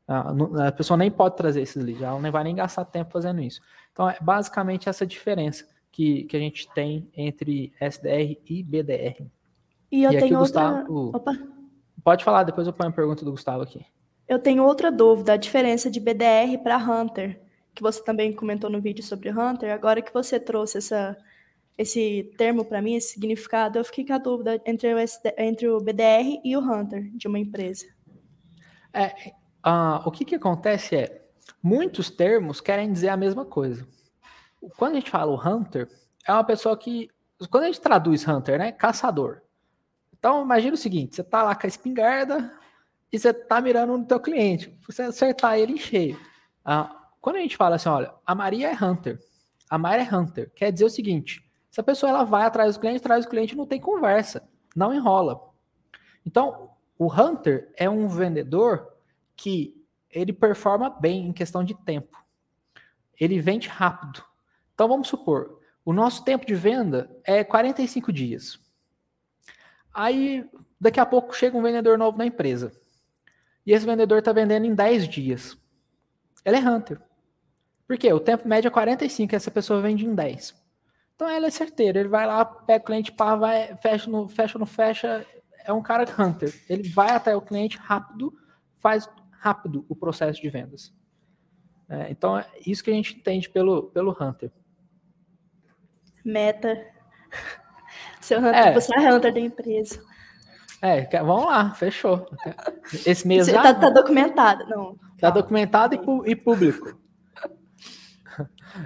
[0.07, 3.61] A pessoa nem pode trazer esses leads, ela nem vai nem gastar tempo fazendo isso.
[3.91, 9.27] Então, é basicamente essa diferença que, que a gente tem entre SDR e BDR.
[9.91, 10.71] E eu e tenho outra...
[10.71, 11.11] Gustavo...
[11.15, 11.33] Opa.
[12.03, 13.85] Pode falar, depois eu ponho a pergunta do Gustavo aqui.
[14.27, 17.41] Eu tenho outra dúvida, a diferença de BDR para Hunter,
[17.75, 19.73] que você também comentou no vídeo sobre Hunter.
[19.73, 21.17] Agora que você trouxe essa,
[21.77, 25.69] esse termo para mim, esse significado, eu fiquei com a dúvida entre o, SD, entre
[25.69, 27.87] o BDR e o Hunter de uma empresa.
[28.93, 29.33] É,
[29.67, 31.23] uh, o que, que acontece é,
[31.63, 33.87] muitos termos querem dizer a mesma coisa.
[34.77, 35.89] Quando a gente fala o Hunter,
[36.27, 37.09] é uma pessoa que.
[37.51, 38.73] Quando a gente traduz Hunter, né?
[38.73, 39.43] Caçador.
[40.19, 42.53] Então, imagina o seguinte: você tá lá com a espingarda
[43.13, 44.77] e você tá mirando no teu cliente.
[44.87, 46.19] Você acertar ele em cheio.
[46.65, 49.19] Ah, quando a gente fala assim, olha, a Maria é Hunter.
[49.69, 50.51] A Maria é Hunter.
[50.55, 53.57] Quer dizer o seguinte: se a pessoa ela vai atrás do cliente, traz o cliente,
[53.57, 54.49] não tem conversa.
[54.77, 55.41] Não enrola.
[56.25, 58.93] Então, o Hunter é um vendedor
[59.35, 59.75] que
[60.11, 62.19] ele performa bem em questão de tempo.
[63.19, 64.23] Ele vende rápido.
[64.81, 68.59] Então vamos supor, o nosso tempo de venda é 45 dias.
[69.93, 70.49] Aí,
[70.81, 72.73] daqui a pouco chega um vendedor novo na empresa.
[73.67, 75.55] E esse vendedor está vendendo em 10 dias.
[76.47, 76.99] Ele é hunter.
[77.87, 78.11] Por quê?
[78.11, 80.55] O tempo médio é 45 e essa pessoa vende em 10.
[81.15, 81.99] Então ele é certeiro.
[81.99, 85.27] Ele vai lá, pega o cliente, pá, vai, fecha no fecha, no fecha.
[85.63, 86.59] É um cara hunter.
[86.71, 88.33] Ele vai até o cliente rápido,
[88.79, 90.91] faz rápido o processo de vendas.
[91.87, 94.51] É, então é isso que a gente entende pelo, pelo hunter.
[96.25, 96.87] Meta.
[98.21, 98.73] Seu Hunter, é.
[98.73, 100.03] você é Hunter da empresa.
[100.83, 102.27] É, vamos lá, fechou.
[103.05, 103.63] Esse mês já.
[103.63, 104.97] Tá, tá documentado, não.
[105.19, 106.99] Tá documentado e, e público.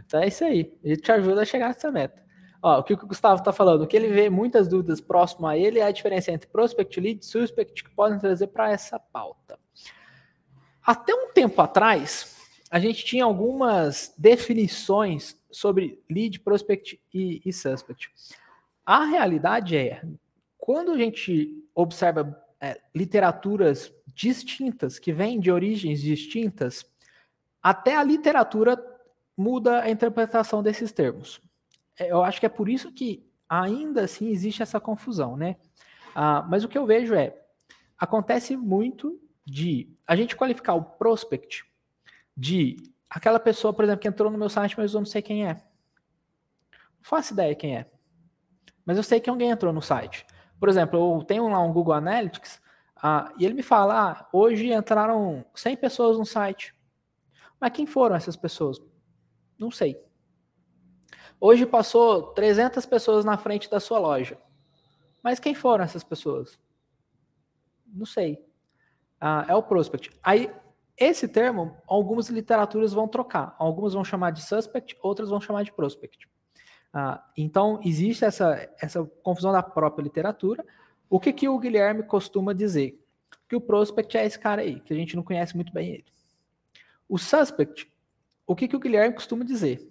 [0.05, 0.73] Então é isso aí.
[0.85, 2.25] A gente te ajuda a chegar nessa meta.
[2.63, 5.57] Ó, o que o Gustavo está falando, o que ele vê muitas dúvidas próximo a
[5.57, 9.59] ele é a diferença entre prospect lead e suspect que podem trazer para essa pauta.
[10.85, 12.37] Até um tempo atrás,
[12.71, 18.11] a gente tinha algumas definições sobre lead, prospect e, e suspect.
[18.85, 20.03] A realidade é,
[20.59, 26.85] quando a gente observa é, literaturas distintas, que vêm de origens distintas,
[27.63, 28.83] até a literatura
[29.37, 31.41] muda a interpretação desses termos.
[31.99, 35.57] É, eu acho que é por isso que ainda assim existe essa confusão, né?
[36.15, 37.37] Ah, mas o que eu vejo é,
[37.99, 41.65] acontece muito de a gente qualificar o prospect
[42.37, 42.77] de
[43.15, 45.55] aquela pessoa, por exemplo, que entrou no meu site, mas eu não sei quem é.
[45.55, 47.87] Não faço ideia quem é
[48.85, 50.27] mas eu sei que alguém entrou no site.
[50.61, 52.61] Por exemplo, eu tenho lá um Google Analytics
[52.97, 56.75] ah, e ele me fala: ah, hoje entraram 100 pessoas no site.
[57.61, 58.81] Mas quem foram essas pessoas?
[59.59, 60.03] Não sei.
[61.41, 64.39] Hoje passou 300 pessoas na frente da sua loja.
[65.23, 66.59] Mas quem foram essas pessoas?
[67.87, 68.45] Não sei.
[69.21, 70.11] Ah, é o prospect.
[70.23, 70.51] Aí,
[70.97, 73.55] esse termo, algumas literaturas vão trocar.
[73.59, 76.29] Algumas vão chamar de suspect, outras vão chamar de prospect.
[76.93, 80.65] Ah, então, existe essa, essa confusão da própria literatura.
[81.11, 83.01] O que, que o Guilherme costuma dizer?
[83.49, 86.05] Que o prospect é esse cara aí, que a gente não conhece muito bem ele.
[87.09, 87.93] O suspect,
[88.47, 89.91] o que, que o Guilherme costuma dizer?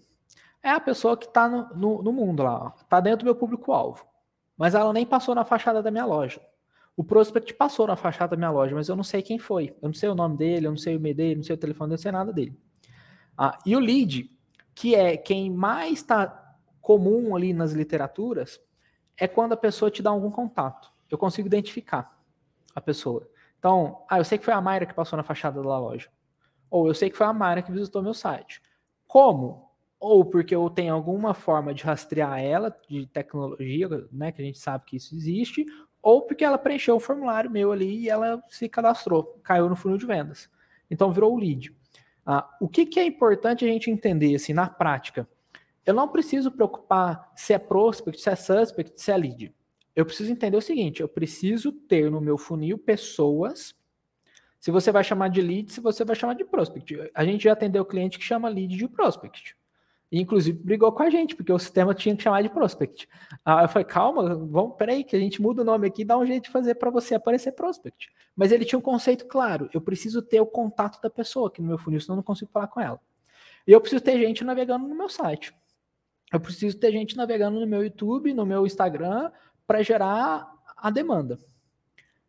[0.61, 4.07] É a pessoa que está no, no, no, mundo lá, está dentro do meu público-alvo,
[4.57, 6.41] mas ela nem passou na fachada da minha loja.
[6.95, 9.75] O prospect passou na fachada da minha loja, mas eu não sei quem foi.
[9.81, 11.59] Eu não sei o nome dele, eu não sei o e-mail dele, não sei o
[11.59, 12.55] telefone, eu não sei nada dele.
[13.37, 14.29] Ah, e o lead,
[14.75, 18.61] que é quem mais está comum ali nas literaturas,
[19.17, 20.91] é quando a pessoa te dá algum contato.
[21.09, 22.19] Eu consigo identificar
[22.75, 23.27] a pessoa.
[23.57, 26.09] Então, ah, eu sei que foi a Mayra que passou na fachada da loja.
[26.69, 28.61] Ou eu sei que foi a Mayra que visitou meu site.
[29.07, 29.71] Como?
[29.99, 34.59] Ou porque eu tenho alguma forma de rastrear ela, de tecnologia, né, que a gente
[34.59, 35.65] sabe que isso existe,
[36.03, 39.97] ou porque ela preencheu o formulário meu ali e ela se cadastrou, caiu no funil
[39.97, 40.49] de vendas.
[40.91, 41.73] Então virou o lead.
[42.25, 45.27] Ah, o que, que é importante a gente entender assim, na prática?
[45.85, 49.55] Eu não preciso preocupar se é prospect, se é suspect, se é lead.
[49.95, 53.73] Eu preciso entender o seguinte: eu preciso ter no meu funil pessoas.
[54.59, 57.11] Se você vai chamar de lead, se você vai chamar de prospect.
[57.13, 59.57] A gente já atendeu o cliente que chama lead de prospect.
[60.13, 63.09] E, inclusive, brigou com a gente, porque o sistema tinha que chamar de prospect.
[63.43, 66.15] Aí eu falei, calma, vamos, peraí, que a gente muda o nome aqui e dá
[66.15, 68.11] um jeito de fazer para você aparecer prospect.
[68.35, 71.67] Mas ele tinha um conceito claro, eu preciso ter o contato da pessoa aqui no
[71.67, 73.01] meu funil, senão eu não consigo falar com ela.
[73.65, 75.51] E eu preciso ter gente navegando no meu site.
[76.31, 79.31] Eu preciso ter gente navegando no meu YouTube, no meu Instagram,
[79.65, 80.47] para gerar
[80.77, 81.39] a demanda.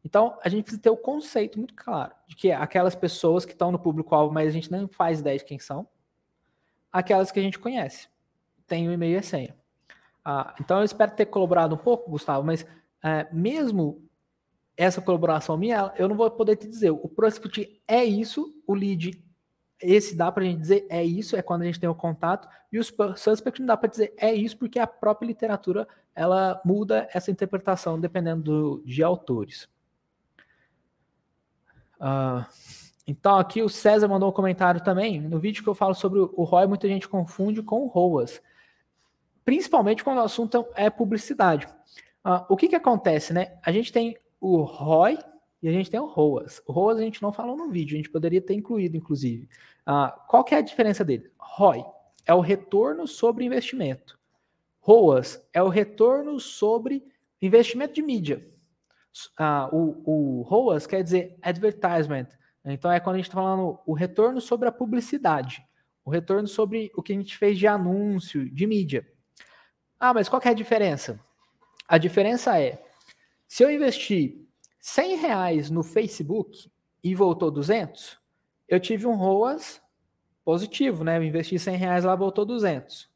[0.03, 3.70] Então, a gente precisa ter o conceito muito claro de que aquelas pessoas que estão
[3.70, 5.87] no público-alvo, mas a gente não faz ideia de quem são,
[6.94, 8.09] aquelas que a gente conhece.
[8.68, 9.57] Tem o e-mail e a senha.
[10.24, 12.64] Ah, então eu espero ter colaborado um pouco, Gustavo, mas
[13.02, 14.00] é, mesmo
[14.76, 16.90] essa colaboração minha, eu não vou poder te dizer.
[16.90, 19.20] O prospect é isso, o lead,
[19.83, 22.48] esse dá para a gente dizer é isso, é quando a gente tem o contato,
[22.72, 22.85] e o
[23.16, 28.00] suspect não dá para dizer é isso, porque a própria literatura ela muda essa interpretação
[28.00, 29.68] dependendo do, de autores.
[32.00, 32.44] Uh,
[33.06, 35.20] então, aqui o César mandou um comentário também.
[35.20, 38.40] No vídeo que eu falo sobre o ROI, muita gente confunde com o ROAS.
[39.44, 41.66] Principalmente quando o assunto é publicidade.
[42.24, 43.58] Uh, o que, que acontece, né?
[43.62, 45.18] A gente tem o ROI
[45.62, 46.62] e a gente tem o ROAS.
[46.66, 49.48] O ROAS a gente não falou no vídeo, a gente poderia ter incluído, inclusive.
[49.86, 51.30] Uh, qual que é a diferença dele?
[51.38, 51.84] ROI
[52.24, 54.18] é o retorno sobre investimento.
[54.80, 57.04] ROAS é o retorno sobre
[57.40, 58.50] investimento de mídia.
[59.38, 62.28] Uh, o, o ROAS quer dizer advertisement,
[62.72, 65.66] então é quando a gente está falando o retorno sobre a publicidade,
[66.05, 69.07] o retorno sobre o que a gente fez de anúncio, de mídia.
[70.00, 71.20] Ah, mas qual é a diferença?
[71.87, 72.83] A diferença é,
[73.46, 74.46] se eu investir
[74.81, 76.70] 100 reais no Facebook
[77.03, 78.18] e voltou 200,
[78.66, 79.83] eu tive um ROAS
[80.42, 81.18] positivo, né?
[81.18, 83.11] Eu investi 100 reais lá, voltou 200.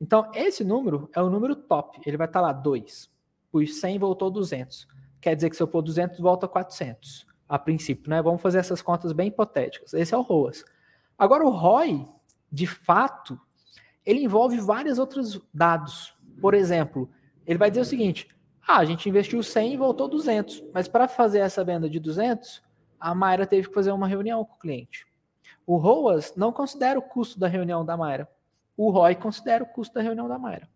[0.00, 2.00] Então, esse número é o número top.
[2.06, 3.10] Ele vai estar tá lá, 2.
[3.50, 4.86] Pus 100, voltou 200.
[5.20, 8.20] Quer dizer que se eu pôr 200, volta 400 a princípio, né?
[8.20, 9.94] Vamos fazer essas contas bem hipotéticas.
[9.94, 10.64] Esse é o ROAS.
[11.18, 12.06] Agora, o ROI,
[12.50, 13.40] de fato,
[14.04, 16.14] ele envolve vários outros dados.
[16.40, 17.10] Por exemplo,
[17.46, 18.28] ele vai dizer o seguinte:
[18.66, 22.62] ah, a gente investiu 100 e voltou 200, mas para fazer essa venda de 200,
[23.00, 25.06] a Mayra teve que fazer uma reunião com o cliente.
[25.66, 28.28] O ROAS não considera o custo da reunião da Mayra.
[28.76, 30.68] O ROI considera o custo da reunião da Mayra.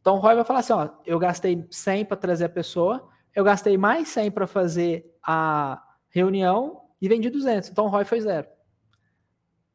[0.00, 3.44] Então o ROI vai falar assim: ó, eu gastei 100 para trazer a pessoa, eu
[3.44, 7.68] gastei mais 100 para fazer a reunião e vendi 200.
[7.70, 8.46] Então o ROI foi zero.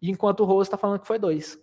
[0.02, 1.60] Enquanto o Rose está falando que foi 2.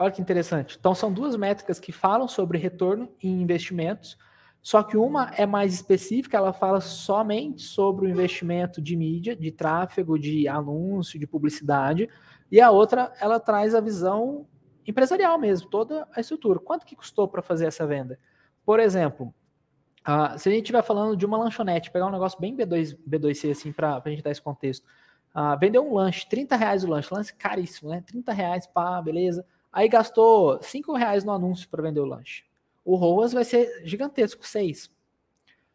[0.00, 0.76] Olha que interessante.
[0.78, 4.18] Então são duas métricas que falam sobre retorno em investimentos,
[4.60, 9.52] só que uma é mais específica, ela fala somente sobre o investimento de mídia, de
[9.52, 12.08] tráfego, de anúncio, de publicidade,
[12.50, 14.48] e a outra ela traz a visão
[14.86, 16.58] empresarial mesmo, toda a estrutura.
[16.58, 18.18] Quanto que custou para fazer essa venda?
[18.64, 19.32] Por exemplo,
[20.06, 23.50] Uh, se a gente estiver falando de uma lanchonete, pegar um negócio bem B2, B2C
[23.50, 24.84] assim para a gente dar esse contexto.
[25.34, 28.04] Uh, vendeu um lanche, 30 reais o lanche, lanche caríssimo, né?
[28.06, 29.46] 30 reais, pá, beleza.
[29.72, 32.44] Aí gastou 5 reais no anúncio para vender o lanche.
[32.84, 34.90] O ROAS vai ser gigantesco, 6.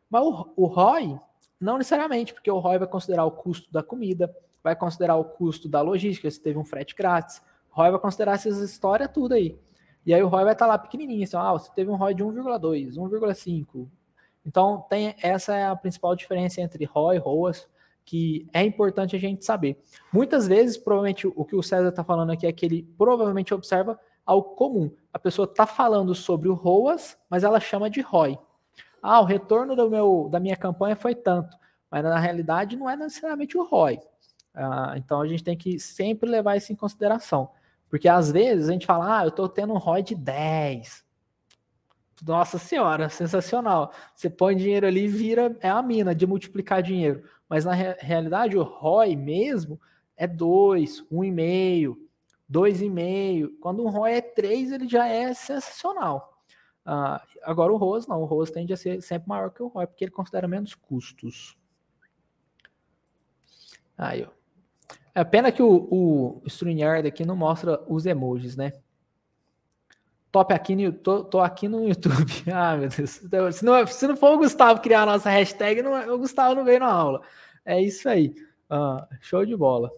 [0.09, 1.19] Mas o, o ROI,
[1.59, 5.67] não necessariamente, porque o ROI vai considerar o custo da comida, vai considerar o custo
[5.67, 7.41] da logística, se teve um frete grátis.
[7.71, 9.57] O ROI vai considerar essas histórias tudo aí.
[10.05, 12.13] E aí o ROI vai estar tá lá pequenininho, assim, ah, você teve um ROI
[12.13, 13.87] de 1,2, 1,5,
[14.45, 17.67] então, tem, essa é a principal diferença entre ROI e ROAS,
[18.05, 19.79] que é importante a gente saber.
[20.11, 23.99] Muitas vezes, provavelmente, o que o César está falando aqui é que ele provavelmente observa
[24.25, 24.91] algo comum.
[25.13, 28.37] A pessoa está falando sobre o ROAS, mas ela chama de ROI.
[29.01, 31.55] Ah, o retorno do meu, da minha campanha foi tanto,
[31.89, 33.99] mas na realidade não é necessariamente o ROI.
[34.53, 37.49] Ah, então a gente tem que sempre levar isso em consideração.
[37.89, 41.03] Porque às vezes a gente fala, ah, eu estou tendo um ROI de 10,
[42.25, 43.91] nossa senhora, sensacional.
[44.13, 47.23] Você põe dinheiro ali e vira, é a mina de multiplicar dinheiro.
[47.47, 49.79] Mas na re realidade, o ROI mesmo
[50.15, 51.97] é 2, 1,5,
[52.51, 53.49] 2,5.
[53.59, 56.43] Quando um ROI é 3, ele já é sensacional.
[56.85, 59.87] Uh, agora o ROAS não, o ROAS tende a ser sempre maior que o ROI,
[59.87, 61.57] porque ele considera menos custos.
[63.97, 64.39] Aí, ó.
[65.13, 68.73] É pena que o, o StreamYard aqui não mostra os emojis, né?
[70.31, 72.31] Top aqui no tô, tô aqui no YouTube.
[72.53, 73.23] Ah, meu Deus.
[73.23, 76.55] Então, se não, se não for o Gustavo criar a nossa hashtag, não, o Gustavo
[76.55, 77.21] não veio na aula.
[77.65, 78.33] É isso aí.
[78.69, 79.91] Ah, show de bola.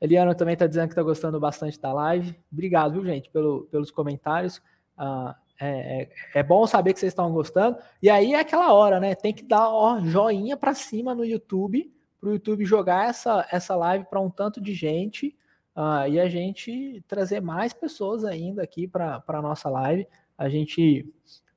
[0.00, 2.34] Eliana também está dizendo que está gostando bastante da live.
[2.50, 4.60] Obrigado, viu, gente, pelo, pelos comentários.
[4.96, 7.76] Ah, é, é, é, bom saber que vocês estão gostando.
[8.02, 9.14] E aí é aquela hora, né?
[9.14, 13.76] Tem que dar ó, joinha para cima no YouTube, para o YouTube jogar essa, essa
[13.76, 15.36] live para um tanto de gente
[15.80, 20.06] uh, e a gente trazer mais pessoas ainda aqui para a nossa live.
[20.36, 21.10] A gente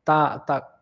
[0.04, 0.80] tá, tá,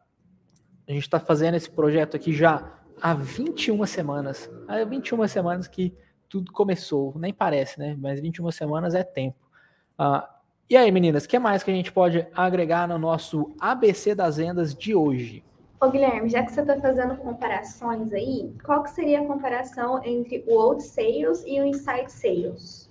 [0.87, 4.49] a gente está fazendo esse projeto aqui já há 21 semanas.
[4.67, 5.93] Há 21 semanas que
[6.29, 7.97] tudo começou, nem parece, né?
[7.99, 9.37] Mas 21 semanas é tempo.
[9.99, 10.21] Uh,
[10.69, 14.37] e aí, meninas, o que mais que a gente pode agregar no nosso ABC das
[14.37, 15.43] vendas de hoje?
[15.81, 20.45] Ô, Guilherme, já que você está fazendo comparações aí, qual que seria a comparação entre
[20.47, 22.90] o Old Sales e o Inside Sales?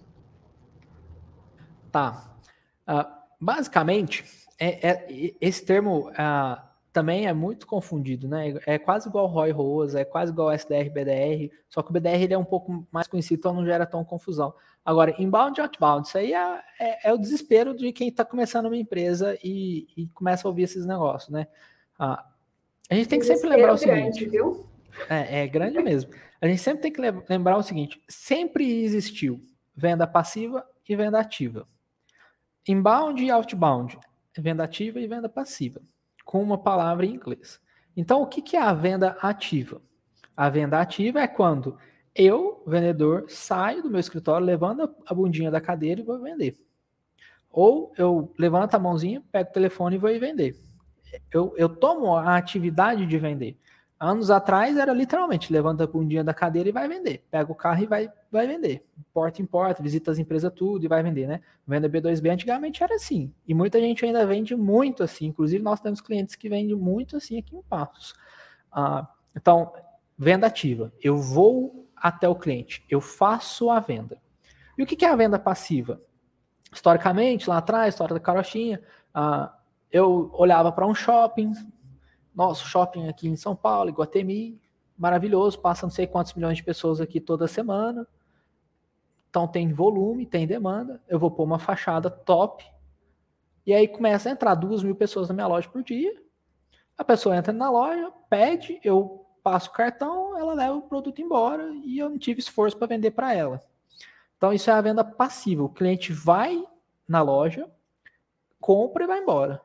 [1.91, 2.35] Tá.
[2.89, 3.05] Uh,
[3.41, 4.25] basicamente,
[4.59, 5.07] é, é,
[5.41, 6.61] esse termo uh,
[6.93, 8.55] também é muito confundido, né?
[8.67, 12.35] É quase igual Roy Rosa, é quase igual SDR BDR, só que o BDR ele
[12.35, 14.53] é um pouco mais conhecido, então não gera tão confusão.
[14.85, 18.67] Agora, inbound e outbound, isso aí é, é, é o desespero de quem está começando
[18.67, 21.47] uma empresa e, e, começa a ouvir esses negócios, né?
[21.99, 22.19] Uh,
[22.89, 24.25] a gente tem que sempre lembrar o seguinte.
[24.25, 24.67] Grande, viu?
[25.09, 26.11] É, é grande mesmo.
[26.41, 29.41] A gente sempre tem que lembrar o seguinte: sempre existiu
[29.77, 31.67] venda passiva e venda ativa.
[32.69, 33.99] Inbound e outbound,
[34.39, 35.81] venda ativa e venda passiva,
[36.25, 37.61] com uma palavra em inglês.
[37.97, 39.83] Então, o que é a venda ativa?
[40.37, 41.77] A venda ativa é quando
[42.15, 46.57] eu, vendedor, saio do meu escritório, levanto a bundinha da cadeira e vou vender.
[47.51, 50.57] Ou eu levanto a mãozinha, pego o telefone e vou vender.
[51.33, 53.59] Eu, eu tomo a atividade de vender.
[54.03, 57.23] Anos atrás era literalmente levanta a bundinha da cadeira e vai vender.
[57.31, 58.83] Pega o carro e vai, vai vender.
[59.13, 61.43] Porta em porta, visita as empresas tudo e vai vender, né?
[61.67, 63.31] Venda B2B antigamente era assim.
[63.47, 65.27] E muita gente ainda vende muito assim.
[65.27, 68.15] Inclusive nós temos clientes que vendem muito assim aqui em Passos.
[68.73, 69.71] Ah, então,
[70.17, 70.91] venda ativa.
[71.03, 72.83] Eu vou até o cliente.
[72.89, 74.19] Eu faço a venda.
[74.79, 76.01] E o que é a venda passiva?
[76.73, 78.81] Historicamente, lá atrás, história da carochinha,
[79.13, 79.55] ah,
[79.93, 81.53] eu olhava para um shopping,
[82.35, 84.61] nosso shopping aqui em São Paulo, Iguatemi,
[84.97, 88.07] maravilhoso, passa não sei quantos milhões de pessoas aqui toda semana.
[89.29, 91.01] Então tem volume, tem demanda.
[91.09, 92.65] Eu vou pôr uma fachada top.
[93.65, 96.21] E aí começa a entrar duas mil pessoas na minha loja por dia.
[96.99, 101.73] A pessoa entra na loja, pede, eu passo o cartão, ela leva o produto embora
[101.85, 103.63] e eu não tive esforço para vender para ela.
[104.37, 105.63] Então isso é a venda passiva.
[105.63, 106.63] O cliente vai
[107.09, 107.71] na loja,
[108.61, 109.63] compra e vai embora.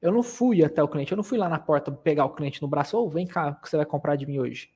[0.00, 2.62] Eu não fui até o cliente, eu não fui lá na porta pegar o cliente
[2.62, 4.70] no braço, ou oh, vem cá, que você vai comprar de mim hoje?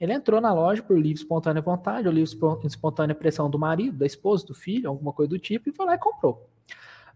[0.00, 2.32] Ele entrou na loja por livre espontânea vontade, ou livre
[2.64, 5.94] espontânea pressão do marido, da esposa, do filho, alguma coisa do tipo, e foi lá
[5.94, 6.48] e comprou.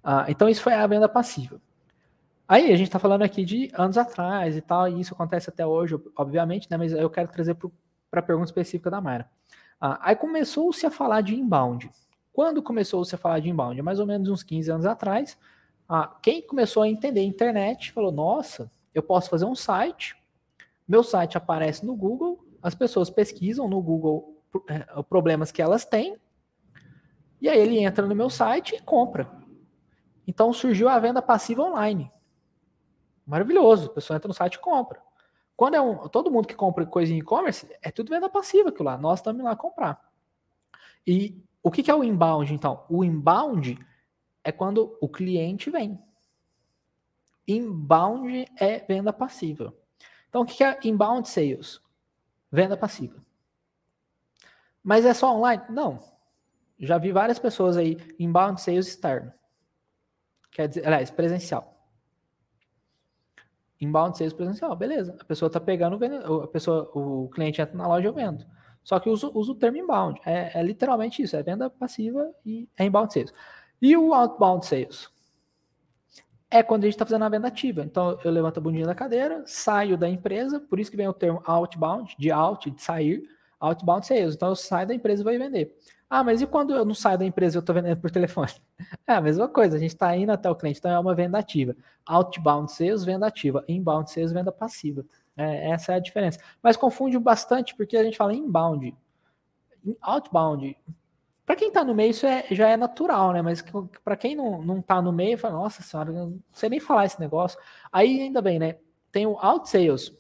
[0.03, 1.61] Ah, então isso foi a venda passiva.
[2.47, 5.67] Aí a gente está falando aqui de anos atrás e tal, e isso acontece até
[5.67, 6.77] hoje, obviamente, né?
[6.77, 7.57] Mas eu quero trazer
[8.11, 9.31] para a pergunta específica da Mayra.
[9.81, 11.91] Ah, aí começou-se a falar de inbound.
[12.35, 13.81] Quando começou-se a falar de inbound?
[13.81, 15.39] Mais ou menos uns 15 anos atrás,
[15.89, 20.17] ah, quem começou a entender a internet falou: nossa, eu posso fazer um site,
[20.87, 26.17] meu site aparece no Google, as pessoas pesquisam no Google é, problemas que elas têm,
[27.41, 29.31] e aí ele entra no meu site e compra.
[30.27, 32.11] Então surgiu a venda passiva online.
[33.27, 35.03] Maravilhoso, a pessoa entra no site e compra.
[35.57, 38.87] Quando é um, todo mundo que compra coisa em e-commerce, é tudo venda passiva aquilo
[38.87, 38.99] lá.
[38.99, 40.01] Nós estamos lá comprar.
[41.07, 42.85] E o que, que é o inbound, então?
[42.89, 43.79] O inbound
[44.45, 45.99] é quando o cliente vem.
[47.49, 49.75] Inbound é venda passiva.
[50.29, 51.81] Então, o que é inbound sales?
[52.53, 53.25] Venda passiva.
[54.83, 55.63] Mas é só online?
[55.71, 55.99] Não.
[56.79, 59.33] Já vi várias pessoas aí, inbound sales externo.
[60.51, 61.75] Quer dizer, aliás, presencial.
[63.81, 65.17] Inbound sales presencial, beleza.
[65.21, 65.99] A pessoa está pegando,
[66.43, 68.47] a pessoa, o cliente entra na loja, eu vendo.
[68.83, 70.21] Só que uso, o termo inbound.
[70.27, 73.33] É, é literalmente isso, é venda passiva e é inbound sales.
[73.85, 75.11] E o outbound sales?
[76.51, 77.83] É quando a gente está fazendo a venda ativa.
[77.83, 81.13] Então, eu levanto a bundinha da cadeira, saio da empresa, por isso que vem o
[81.13, 83.29] termo outbound, de out, de sair,
[83.61, 84.37] outbound sales.
[84.37, 85.77] Então, eu saio da empresa e vou vender.
[86.09, 88.53] Ah, mas e quando eu não saio da empresa e eu estou vendendo por telefone?
[89.07, 91.37] É a mesma coisa, a gente está indo até o cliente, então é uma venda
[91.37, 91.77] ativa.
[92.07, 93.63] Outbound sales, venda ativa.
[93.69, 95.05] Inbound sales, venda passiva.
[95.37, 96.41] É, essa é a diferença.
[96.63, 98.97] Mas confunde bastante porque a gente fala inbound.
[100.01, 100.75] Outbound
[101.47, 103.43] Para quem está no meio, isso é, já é natural, né?
[103.43, 103.63] Mas
[104.03, 107.21] para quem não, não tá no meio, fala, nossa senhora, não sei nem falar esse
[107.21, 107.59] negócio.
[107.93, 108.77] Aí ainda bem, né?
[109.13, 110.13] Tem o out sales,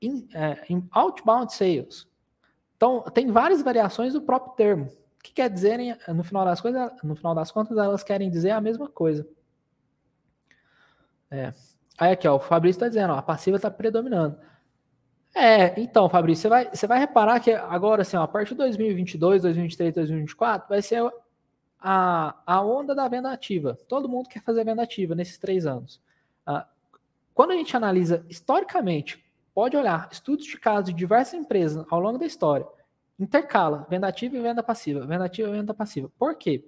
[0.00, 2.08] in, é, in outbound sales.
[2.76, 4.86] Então, tem várias variações do próprio termo.
[4.86, 5.78] O que quer dizer,
[6.08, 9.24] no final das coisas, no final das contas, elas querem dizer a mesma coisa.
[11.30, 11.54] É.
[11.96, 14.36] Aí aqui, ó, o Fabrício está dizendo, ó, a passiva está predominando.
[15.34, 18.58] É, então, Fabrício, você vai, você vai reparar que agora, assim, ó, a partir de
[18.58, 21.02] 2022, 2023, 2024, vai ser
[21.80, 23.78] a, a onda da venda ativa.
[23.88, 26.00] Todo mundo quer fazer venda ativa nesses três anos.
[26.46, 26.66] Ah,
[27.34, 29.24] quando a gente analisa historicamente,
[29.54, 32.66] pode olhar estudos de casos de diversas empresas ao longo da história,
[33.18, 36.10] intercala venda ativa e venda passiva, venda ativa e venda passiva.
[36.18, 36.64] Por quê?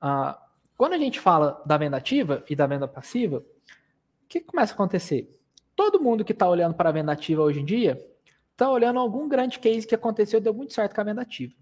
[0.00, 0.40] Ah,
[0.76, 4.74] quando a gente fala da venda ativa e da venda passiva, o que começa a
[4.74, 5.36] acontecer?
[5.76, 8.02] Todo mundo que está olhando para a venda ativa hoje em dia
[8.50, 11.54] está olhando algum grande case que aconteceu e deu muito certo com a venda ativa.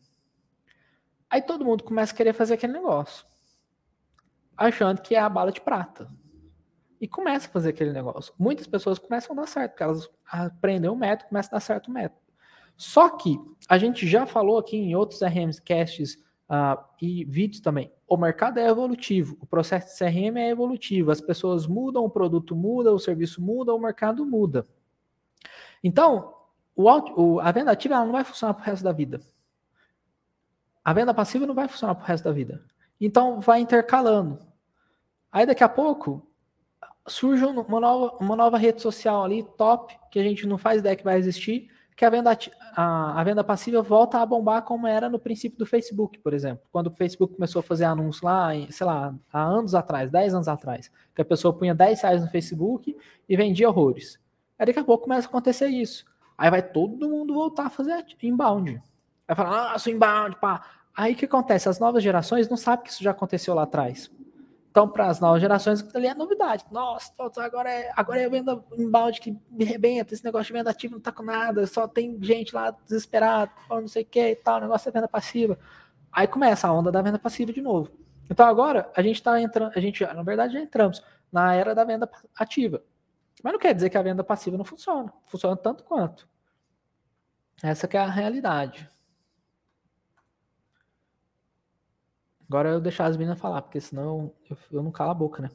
[1.29, 3.27] Aí todo mundo começa a querer fazer aquele negócio,
[4.57, 6.09] achando que é a bala de prata.
[7.01, 8.33] E começa a fazer aquele negócio.
[8.39, 11.89] Muitas pessoas começam a dar certo, porque elas aprendem o método, começam a dar certo
[11.89, 12.21] o método.
[12.77, 13.37] Só que
[13.69, 16.15] a gente já falou aqui em outros RMs casts
[16.49, 17.93] uh, e vídeos também.
[18.15, 22.55] O mercado é evolutivo, o processo de CRM é evolutivo, as pessoas mudam, o produto
[22.55, 24.65] muda, o serviço muda, o mercado muda.
[25.83, 26.33] Então,
[26.77, 26.89] o,
[27.21, 29.21] o, a venda ativa ela não vai funcionar para o resto da vida.
[30.85, 32.65] A venda passiva não vai funcionar para o resto da vida.
[33.01, 34.39] Então, vai intercalando.
[35.33, 36.25] Aí, daqui a pouco,
[37.09, 40.95] surge uma nova, uma nova rede social ali, top, que a gente não faz ideia
[40.95, 42.31] que vai existir, que a venda,
[42.77, 46.65] a, a, venda passiva volta a bombar como era no princípio do Facebook, por exemplo.
[46.73, 50.49] Quando o Facebook começou a fazer anúncios lá, sei lá, há anos atrás, 10 anos
[50.49, 52.97] atrás, que a pessoa punha 10 reais no Facebook
[53.29, 54.19] e vendia horrores.
[54.59, 56.05] Aí daqui a pouco começa a acontecer isso.
[56.37, 58.83] Aí vai todo mundo voltar a fazer inbound.
[59.27, 60.63] Vai falar, nossa, inbound, pá.
[60.97, 61.69] Aí o que acontece?
[61.69, 64.11] As novas gerações não sabem que isso já aconteceu lá atrás.
[64.75, 66.65] Então, para as novas gerações, ali é novidade.
[66.69, 70.95] Nossa, agora é, agora é venda embalde que me rebenta, esse negócio de venda ativa
[70.95, 74.59] não tá com nada, só tem gente lá desesperada, não sei o que e tal,
[74.59, 75.57] o negócio é venda passiva.
[76.11, 77.89] Aí começa a onda da venda passiva de novo.
[78.29, 81.01] Então agora a gente está entrando, a gente, na verdade, já entramos
[81.31, 82.83] na era da venda ativa.
[83.45, 85.13] Mas não quer dizer que a venda passiva não funciona.
[85.29, 86.29] Funciona tanto quanto.
[87.63, 88.91] Essa é a realidade.
[92.55, 95.51] Agora eu deixar as meninas falar, porque senão eu, eu não calo a boca, né?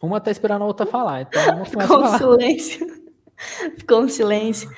[0.00, 2.86] Uma tá esperando a outra falar, então uma Ficou um silêncio.
[3.76, 4.70] Ficou um silêncio.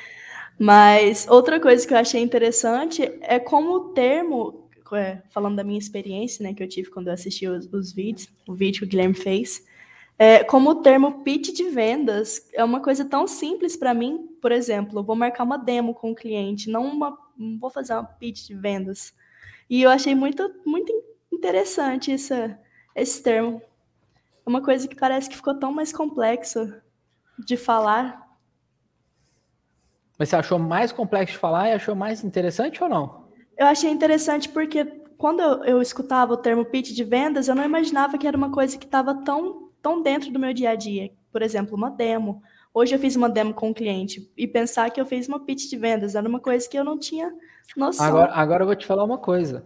[0.58, 5.78] Mas outra coisa que eu achei interessante é como o termo, é, falando da minha
[5.78, 8.88] experiência, né, que eu tive quando eu assisti os, os vídeos, o vídeo que o
[8.88, 9.62] Guilherme fez,
[10.22, 14.52] é, como o termo pitch de vendas é uma coisa tão simples para mim, por
[14.52, 18.04] exemplo, eu vou marcar uma demo com o cliente, não, uma, não vou fazer uma
[18.04, 19.12] pitch de vendas.
[19.68, 20.92] E eu achei muito, muito
[21.32, 22.56] interessante essa,
[22.94, 23.60] esse termo.
[24.46, 26.80] É uma coisa que parece que ficou tão mais complexa
[27.36, 28.24] de falar.
[30.16, 33.26] Mas você achou mais complexo de falar e achou mais interessante ou não?
[33.58, 34.84] Eu achei interessante porque
[35.18, 38.52] quando eu, eu escutava o termo pitch de vendas, eu não imaginava que era uma
[38.52, 41.10] coisa que estava tão estão dentro do meu dia a dia.
[41.32, 42.40] Por exemplo, uma demo.
[42.72, 45.68] Hoje eu fiz uma demo com um cliente e pensar que eu fiz uma pitch
[45.68, 47.34] de vendas era uma coisa que eu não tinha
[47.76, 48.06] noção.
[48.06, 49.64] Agora, agora eu vou te falar uma coisa.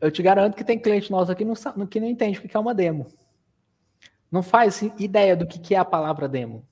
[0.00, 1.54] Eu te garanto que tem cliente nosso aqui não,
[1.86, 3.06] que não entende o que é uma demo.
[4.30, 6.64] Não faz ideia do que é a palavra demo.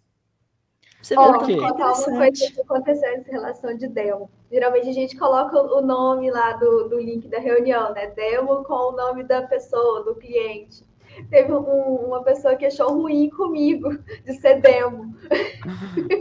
[1.02, 4.30] Você oh, vou contar uma coisa que aconteceu nessa relação de demo.
[4.50, 8.06] Geralmente a gente coloca o nome lá do, do link da reunião, né?
[8.08, 10.84] Demo com o nome da pessoa, do cliente
[11.30, 15.14] teve um, uma pessoa que achou ruim comigo de ser demo.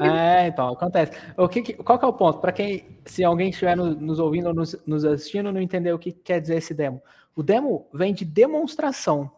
[0.01, 1.11] É, então, acontece.
[1.37, 2.39] O que, qual que é o ponto?
[2.39, 6.11] Para quem, se alguém estiver nos ouvindo ou nos, nos assistindo, não entender o que
[6.11, 7.01] quer dizer esse demo.
[7.35, 9.31] O demo vem de demonstração.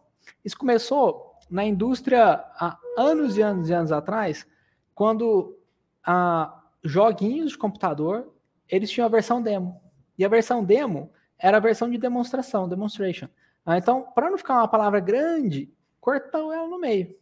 [0.44, 4.46] Isso começou na indústria há anos e anos e anos atrás,
[4.94, 5.56] quando
[6.04, 8.32] a joguinhos de computador,
[8.68, 9.80] eles tinham a versão demo.
[10.18, 13.28] E a versão demo era a versão de demonstração, demonstration.
[13.64, 17.16] Ah, então, para não ficar uma palavra grande, cortou ela no meio.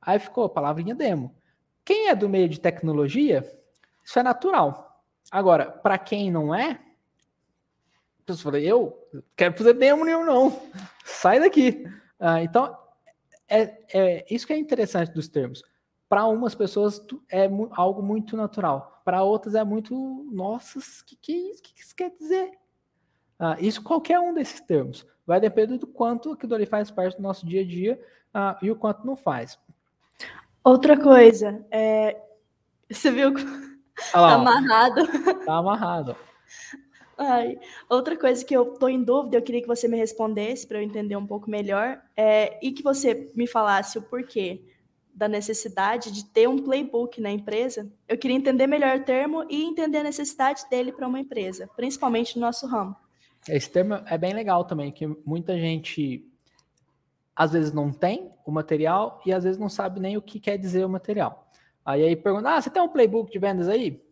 [0.00, 1.34] Aí ficou a palavrinha demo.
[1.84, 3.44] Quem é do meio de tecnologia,
[4.02, 5.02] isso é natural.
[5.30, 6.80] Agora, para quem não é,
[8.26, 8.96] eu falei, eu
[9.36, 10.60] quero fazer demo nenhum, não.
[11.04, 11.84] Sai daqui.
[12.18, 12.76] Ah, então,
[13.48, 15.62] é, é, isso que é interessante dos termos.
[16.08, 17.00] Para umas pessoas
[17.30, 19.02] é algo muito natural.
[19.04, 19.94] Para outras é muito,
[20.32, 22.50] nossa, o que, que, que isso quer dizer?
[23.44, 25.06] Ah, isso qualquer um desses termos.
[25.26, 28.00] Vai depender do quanto aquilo ali faz parte do nosso dia a dia
[28.34, 29.58] uh, e o quanto não faz.
[30.64, 32.16] Outra coisa, é,
[32.90, 33.34] Você viu?
[34.12, 35.06] tá amarrado.
[35.44, 36.16] Tá amarrado.
[37.18, 40.78] Ai, outra coisa que eu tô em dúvida, eu queria que você me respondesse para
[40.78, 44.64] eu entender um pouco melhor, é, e que você me falasse o porquê
[45.14, 47.92] da necessidade de ter um playbook na empresa.
[48.08, 52.36] Eu queria entender melhor o termo e entender a necessidade dele para uma empresa, principalmente
[52.36, 53.03] no nosso ramo.
[53.48, 56.26] Esse termo é bem legal também, que muita gente
[57.36, 60.56] às vezes não tem o material e às vezes não sabe nem o que quer
[60.56, 61.50] dizer o material.
[61.84, 64.02] Aí aí pergunta: "Ah, você tem um playbook de vendas aí?"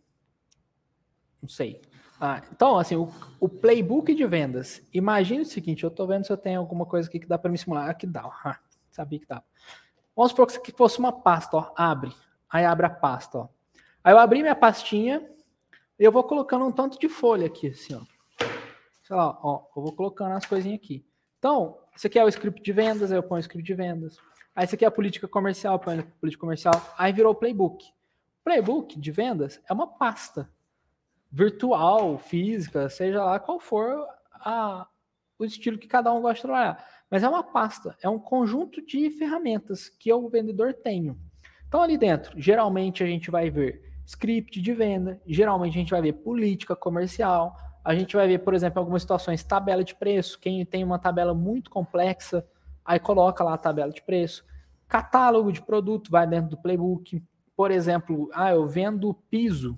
[1.41, 1.81] Não sei.
[2.21, 4.81] Ah, então, assim, o, o, playbook de vendas.
[4.93, 7.51] Imagine o seguinte: eu estou vendo se eu tenho alguma coisa aqui que dá para
[7.51, 7.91] me simular.
[7.91, 8.55] Aqui dá, ó.
[8.93, 9.43] sabia que dá.
[10.15, 11.73] Vamos supor que fosse uma pasta, ó.
[11.77, 12.13] Abre.
[12.49, 13.49] Aí abre a pasta, ó.
[14.05, 15.29] Aí eu abri minha pastinha
[15.99, 18.12] e eu vou colocando um tanto de folha aqui, assim, ó.
[19.13, 19.67] Sei lá, ó.
[19.77, 21.05] Eu vou colocando as coisinhas aqui.
[21.39, 24.17] Então, esse aqui é o script de vendas, aí eu ponho o script de vendas.
[24.57, 26.73] Aí esse aqui é a política comercial, ponho a política comercial.
[26.97, 27.85] Aí virou o playbook.
[28.43, 30.49] Playbook de vendas é uma pasta
[31.31, 34.03] virtual, física, seja lá qual for
[34.33, 34.87] a,
[35.39, 36.83] o estilo que cada um gosta de trabalhar.
[37.11, 41.21] Mas é uma pasta, é um conjunto de ferramentas que eu, vendedor, tenho.
[41.69, 46.01] Então, ali dentro, geralmente a gente vai ver script de venda, geralmente a gente vai
[46.01, 47.55] ver política comercial,
[47.85, 50.39] a gente vai ver, por exemplo, em algumas situações, tabela de preço.
[50.39, 52.47] Quem tem uma tabela muito complexa,
[52.85, 54.45] aí coloca lá a tabela de preço.
[54.87, 57.23] Catálogo de produto vai dentro do playbook.
[57.57, 59.77] Por exemplo, ah, eu vendo piso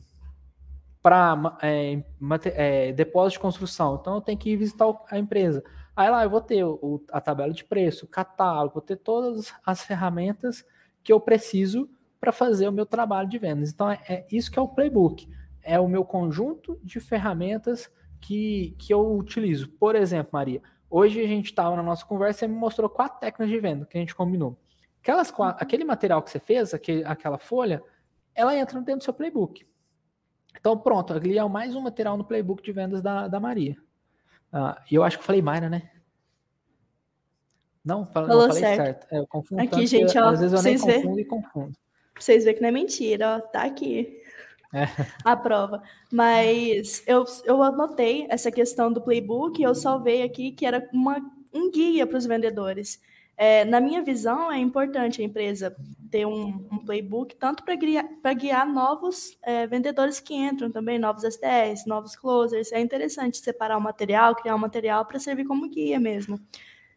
[1.03, 2.03] para é,
[2.55, 3.99] é, depósito de construção.
[4.01, 5.63] Então eu tenho que ir visitar a empresa.
[5.95, 9.83] Aí lá eu vou ter o, a tabela de preço, catálogo, vou ter todas as
[9.83, 10.65] ferramentas
[11.03, 11.89] que eu preciso
[12.21, 13.71] para fazer o meu trabalho de vendas.
[13.71, 15.29] Então é, é, isso que é o playbook.
[15.65, 17.91] É o meu conjunto de ferramentas
[18.21, 19.69] que, que eu utilizo.
[19.71, 23.49] Por exemplo, Maria, hoje a gente estava na nossa conversa e me mostrou quatro técnicas
[23.49, 24.57] de venda que a gente combinou.
[25.03, 27.83] Aquelas, aquele material que você fez, aquele, aquela folha,
[28.35, 29.67] ela entra dentro do seu playbook.
[30.59, 33.77] Então, pronto, ali é mais um material no playbook de vendas da, da Maria.
[34.53, 35.91] Ah, e eu acho que eu falei Mayra, né?
[37.85, 38.85] Não, fala, Falou não, falei certo.
[38.85, 39.13] certo.
[39.13, 41.73] É, eu confundo aqui, gente, ó, às vezes eu nem confundo e confundo.
[42.15, 44.23] Pra vocês verem que não é mentira, ó, tá aqui.
[44.75, 44.89] É.
[45.25, 45.83] A prova.
[46.11, 51.19] Mas eu, eu anotei essa questão do playbook, eu salvei aqui que era uma,
[51.53, 53.01] um guia para os vendedores.
[53.37, 55.75] É, na minha visão, é importante a empresa
[56.11, 58.07] ter um, um playbook, tanto para guiar,
[58.37, 62.71] guiar novos é, vendedores que entram também, novos STS, novos closers.
[62.73, 66.39] É interessante separar o material, criar um material para servir como guia mesmo.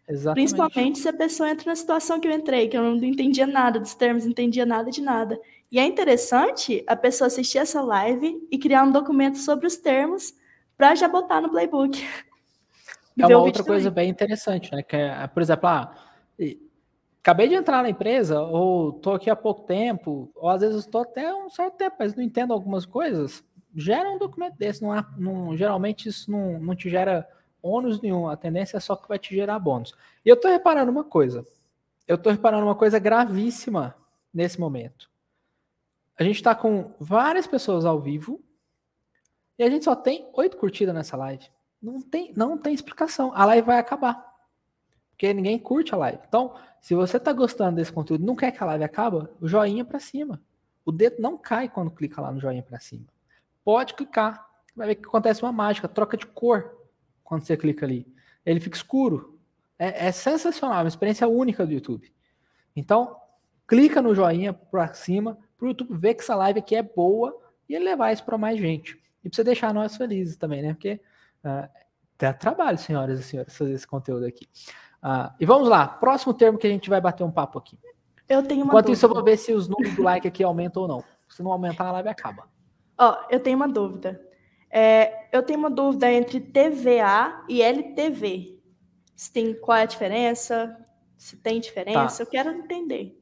[0.07, 0.35] Exatamente.
[0.35, 3.79] Principalmente se a pessoa entra na situação que eu entrei, que eu não entendia nada
[3.79, 5.39] dos termos, não entendia nada de nada.
[5.71, 10.33] E é interessante a pessoa assistir essa live e criar um documento sobre os termos
[10.77, 11.97] para já botar no playbook.
[13.19, 14.83] É uma outra coisa bem interessante, né?
[14.83, 15.91] Que é, por exemplo, ah,
[17.19, 21.01] acabei de entrar na empresa, ou estou aqui há pouco tempo, ou às vezes estou
[21.01, 23.43] até um certo tempo, mas não entendo algumas coisas,
[23.75, 24.83] gera um documento desse.
[24.83, 27.27] Não, há, não geralmente isso não, não te gera
[27.59, 29.95] ônus nenhum, a tendência é só que vai te gerar bônus.
[30.23, 31.43] E eu estou reparando uma coisa,
[32.07, 33.95] eu estou reparando uma coisa gravíssima
[34.31, 35.09] nesse momento.
[36.19, 38.43] A gente está com várias pessoas ao vivo
[39.57, 41.45] e a gente só tem oito curtidas nessa live.
[41.81, 43.31] Não tem, não tem explicação.
[43.35, 44.25] A live vai acabar.
[45.11, 46.19] Porque ninguém curte a live.
[46.27, 49.85] Então, se você está gostando desse conteúdo não quer que a live acabe, o joinha
[49.85, 50.41] para cima.
[50.85, 53.05] O dedo não cai quando clica lá no joinha para cima.
[53.63, 54.47] Pode clicar.
[54.75, 56.87] Vai ver que acontece uma mágica, troca de cor
[57.23, 58.07] quando você clica ali.
[58.45, 59.39] Ele fica escuro.
[59.77, 62.11] É, é sensacional, é uma experiência única do YouTube.
[62.75, 63.17] Então,
[63.67, 67.37] clica no joinha para cima, para o YouTube ver que essa live aqui é boa
[67.67, 68.93] e ele levar isso para mais gente.
[69.23, 70.73] E para você deixar nós felizes também, né?
[70.73, 71.01] Porque
[71.43, 71.67] uh,
[72.17, 74.47] dá trabalho, senhoras e senhores, fazer esse conteúdo aqui.
[75.01, 77.77] Ah, e vamos lá, próximo termo que a gente vai bater um papo aqui.
[78.27, 78.93] Eu tenho uma Enquanto dúvida.
[78.93, 81.03] isso, eu vou ver se os números do like aqui aumentam ou não.
[81.29, 82.47] Se não aumentar, a live acaba.
[82.97, 84.21] Ó, oh, eu tenho uma dúvida.
[84.69, 88.59] É, eu tenho uma dúvida entre TVA e LTV.
[89.15, 90.77] Se tem qual é a diferença?
[91.15, 92.17] Se tem diferença?
[92.17, 92.23] Tá.
[92.23, 93.17] Eu quero entender.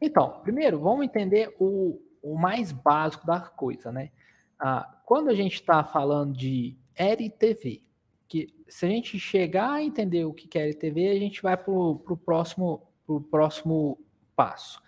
[0.00, 4.10] Então, primeiro, vamos entender o, o mais básico da coisa, né?
[4.58, 7.82] Ah, quando a gente está falando de LTV,
[8.28, 11.72] que se a gente chegar a entender o que é LTV, a gente vai para
[11.72, 13.98] o próximo, pro próximo
[14.36, 14.80] passo.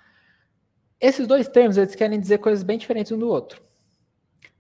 [1.01, 3.61] Esses dois termos, eles querem dizer coisas bem diferentes um do outro.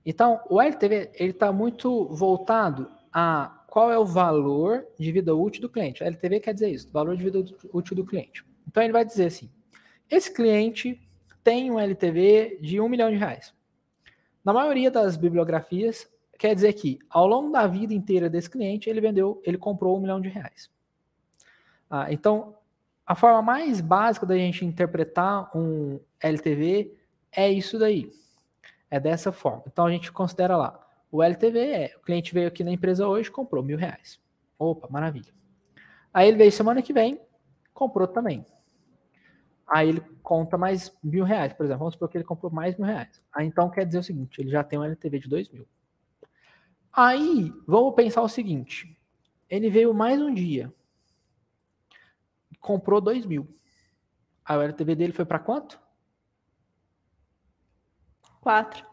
[0.04, 5.62] Então, o LTV, ele está muito voltado a qual é o valor de vida útil
[5.62, 6.02] do cliente.
[6.02, 7.38] O LTV quer dizer isso, valor de vida
[7.72, 8.44] útil do cliente.
[8.66, 9.48] Então, ele vai dizer assim,
[10.14, 11.00] esse cliente
[11.42, 13.54] tem um LTV de um milhão de reais.
[14.44, 16.08] Na maioria das bibliografias,
[16.42, 20.00] Quer dizer que, ao longo da vida inteira desse cliente, ele vendeu, ele comprou um
[20.00, 20.68] milhão de reais.
[21.88, 22.56] Ah, então,
[23.06, 26.92] a forma mais básica da gente interpretar um LTV
[27.30, 28.10] é isso daí.
[28.90, 29.62] é dessa forma.
[29.68, 33.30] Então a gente considera lá, o LTV é, o cliente veio aqui na empresa hoje,
[33.30, 34.18] comprou mil reais.
[34.58, 35.32] Opa, maravilha.
[36.12, 37.20] Aí ele veio semana que vem,
[37.72, 38.44] comprou também.
[39.72, 41.78] Aí ele conta mais mil reais, por exemplo.
[41.78, 43.22] Vamos supor que ele comprou mais mil reais.
[43.32, 45.66] Aí então quer dizer o seguinte, ele já tem um LTV de dois mil.
[46.92, 48.94] Aí, vamos pensar o seguinte,
[49.48, 50.70] ele veio mais um dia,
[52.60, 53.48] comprou dois mil.
[54.44, 55.80] Aí o LTV dele foi para quanto?
[58.42, 58.84] 4.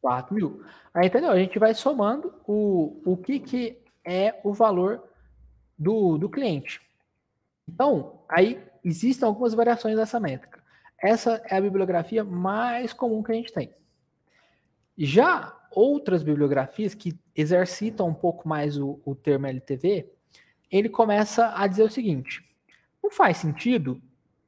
[0.00, 0.64] 4 mil.
[0.92, 1.30] Aí, entendeu?
[1.30, 5.00] A gente vai somando o, o que, que é o valor
[5.78, 6.80] do, do cliente.
[7.68, 10.62] Então, aí existem algumas variações dessa métrica.
[10.98, 13.74] Essa é a bibliografia mais comum que a gente tem.
[14.96, 20.08] Já outras bibliografias que exercitam um pouco mais o, o termo LTV,
[20.70, 22.44] ele começa a dizer o seguinte:
[23.02, 24.00] não faz sentido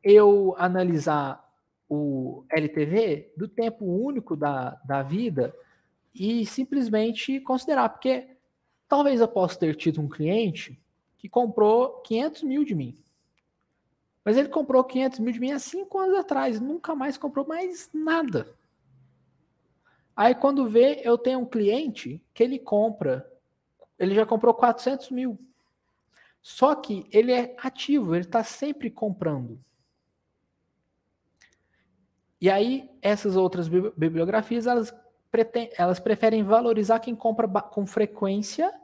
[0.02, 1.44] eu analisar
[1.88, 5.54] o LTV do tempo único da, da vida
[6.14, 8.36] e simplesmente considerar, porque
[8.88, 10.80] talvez eu possa ter tido um cliente
[11.18, 12.96] que comprou 500 mil de mim.
[14.26, 17.88] Mas ele comprou 500 mil de mim há cinco anos atrás, nunca mais comprou mais
[17.94, 18.52] nada.
[20.16, 23.32] Aí quando vê, eu tenho um cliente que ele compra,
[23.96, 25.38] ele já comprou 400 mil.
[26.42, 29.60] Só que ele é ativo, ele está sempre comprando.
[32.40, 34.92] E aí, essas outras bibliografias, elas,
[35.78, 38.74] elas preferem valorizar quem compra com frequência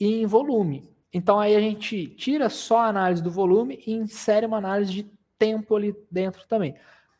[0.00, 0.91] e em volume.
[1.12, 5.10] Então, aí a gente tira só a análise do volume e insere uma análise de
[5.38, 6.74] tempo ali dentro também.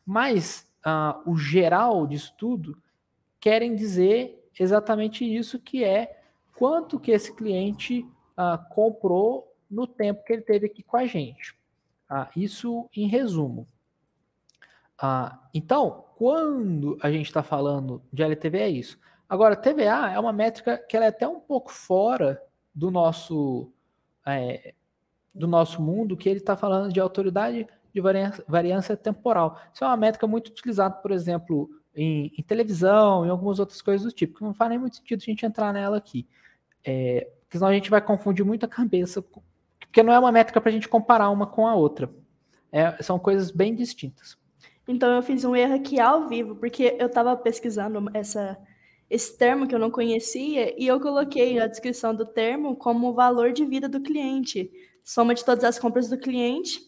[0.05, 2.77] Mas uh, o geral disso tudo
[3.39, 6.21] querem dizer exatamente isso, que é
[6.55, 8.05] quanto que esse cliente
[8.37, 11.51] uh, comprou no tempo que ele teve aqui com a gente.
[12.09, 13.67] Uh, isso em resumo.
[15.53, 18.97] Então, quando a gente está falando de LTV, é isso.
[19.27, 22.41] Agora, TVA é uma métrica que ela é até um pouco fora
[22.73, 23.69] do nosso,
[24.25, 24.73] é,
[25.33, 29.59] do nosso mundo, que ele está falando de autoridade de variância, variância, temporal.
[29.73, 34.05] Isso é uma métrica muito utilizada, por exemplo, em, em, televisão, em algumas outras coisas
[34.05, 36.27] do tipo, que não faz nem muito sentido a gente entrar nela aqui.
[36.83, 40.59] É, porque senão a gente vai confundir muito a cabeça, porque não é uma métrica
[40.59, 42.09] para a gente comparar uma com a outra.
[42.71, 44.35] É, são coisas bem distintas.
[44.87, 48.57] Então eu fiz um erro aqui ao vivo, porque eu estava pesquisando essa,
[49.09, 53.13] esse termo que eu não conhecia e eu coloquei a descrição do termo como o
[53.13, 54.71] valor de vida do cliente,
[55.03, 56.79] soma de todas as compras do cliente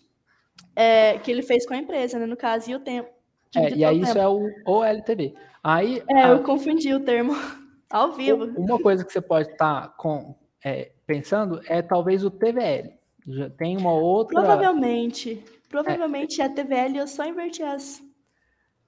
[0.76, 3.10] é, que ele fez com a empresa, né, no caso, e o tempo.
[3.56, 4.10] É, e aí tempo.
[4.10, 5.34] isso é o OLTV.
[5.64, 6.28] Aí, é, a...
[6.30, 7.34] eu confundi o termo
[7.90, 8.46] ao vivo.
[8.58, 12.94] Uma coisa que você pode estar tá com, é, pensando é talvez o TVL.
[13.28, 14.40] Já tem uma outra.
[14.40, 15.44] Provavelmente.
[15.70, 16.46] Provavelmente é.
[16.46, 18.02] a TVL eu só inverti as.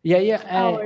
[0.04, 0.38] E aí é,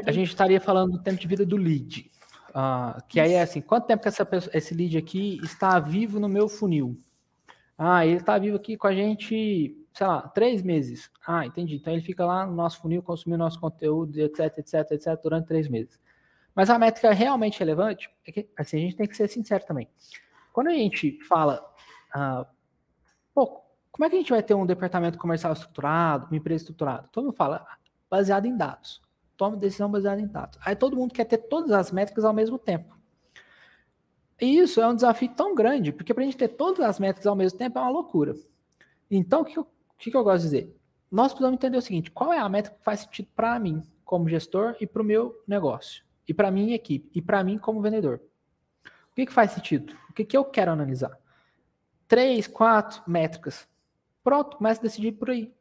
[0.06, 2.10] a gente estaria falando do tempo de vida do lead.
[2.52, 6.20] Uh, que aí é assim, quanto tempo que essa pessoa, esse lead aqui está vivo
[6.20, 6.98] no meu funil?
[7.78, 11.10] Ah, ele está vivo aqui com a gente, sei lá, três meses.
[11.26, 11.78] Ah, entendi.
[11.78, 15.68] Então ele fica lá no nosso funil, consumindo nosso conteúdo, etc, etc, etc, durante três
[15.68, 16.00] meses.
[16.54, 19.88] Mas a métrica realmente relevante é que, assim, a gente tem que ser sincero também.
[20.52, 21.66] Quando a gente fala,
[22.14, 22.46] uh,
[23.34, 27.08] pô, como é que a gente vai ter um departamento comercial estruturado, uma empresa estruturada?
[27.12, 27.66] Todo mundo fala
[28.10, 29.02] baseado em dados.
[29.42, 30.60] Toma decisão baseada em dados.
[30.64, 32.96] Aí todo mundo quer ter todas as métricas ao mesmo tempo.
[34.40, 37.26] E isso é um desafio tão grande, porque para a gente ter todas as métricas
[37.26, 38.36] ao mesmo tempo é uma loucura.
[39.10, 39.56] Então, o que,
[39.98, 40.78] que, que eu gosto de dizer?
[41.10, 44.30] Nós precisamos entender o seguinte: qual é a métrica que faz sentido para mim, como
[44.30, 46.04] gestor, e para o meu negócio?
[46.28, 47.10] E para minha equipe?
[47.12, 48.22] E para mim, como vendedor?
[49.12, 49.96] O que, que faz sentido?
[50.08, 51.18] O que, que eu quero analisar?
[52.08, 53.68] Três, quatro métricas
[54.24, 55.52] Pronto, começa a decidir por aí.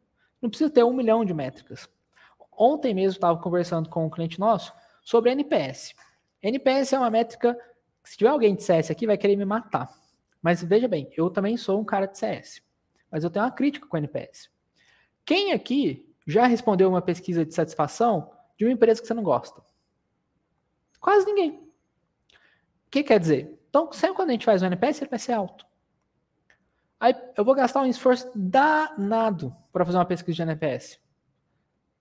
[0.43, 1.89] Não precisa ter um milhão de métricas.
[2.63, 4.71] Ontem mesmo estava conversando com um cliente nosso
[5.03, 5.95] sobre NPS.
[6.43, 7.55] NPS é uma métrica
[8.05, 9.91] que se tiver alguém de CS aqui vai querer me matar.
[10.43, 12.63] Mas veja bem, eu também sou um cara de CS.
[13.11, 14.51] Mas eu tenho uma crítica com o NPS.
[15.25, 19.63] Quem aqui já respondeu uma pesquisa de satisfação de uma empresa que você não gosta?
[21.01, 21.53] Quase ninguém.
[21.53, 23.59] O que quer dizer?
[23.71, 25.65] Então, sempre quando a gente faz um NPS, ele vai ser alto.
[27.01, 31.00] Aí eu vou gastar um esforço danado para fazer uma pesquisa de NPS.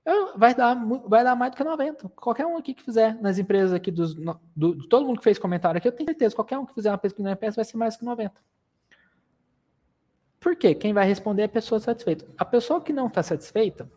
[0.05, 0.75] Eu, vai, dar,
[1.07, 2.09] vai dar mais do que 90.
[2.09, 5.37] Qualquer um aqui que fizer nas empresas aqui, dos, do, do, todo mundo que fez
[5.37, 7.77] comentário aqui, eu tenho certeza, qualquer um que fizer uma pesquisa de NPS vai ser
[7.77, 8.33] mais que 90.
[10.39, 10.73] Por quê?
[10.73, 12.25] Quem vai responder é a pessoa satisfeita.
[12.37, 13.91] A pessoa que não está satisfeita,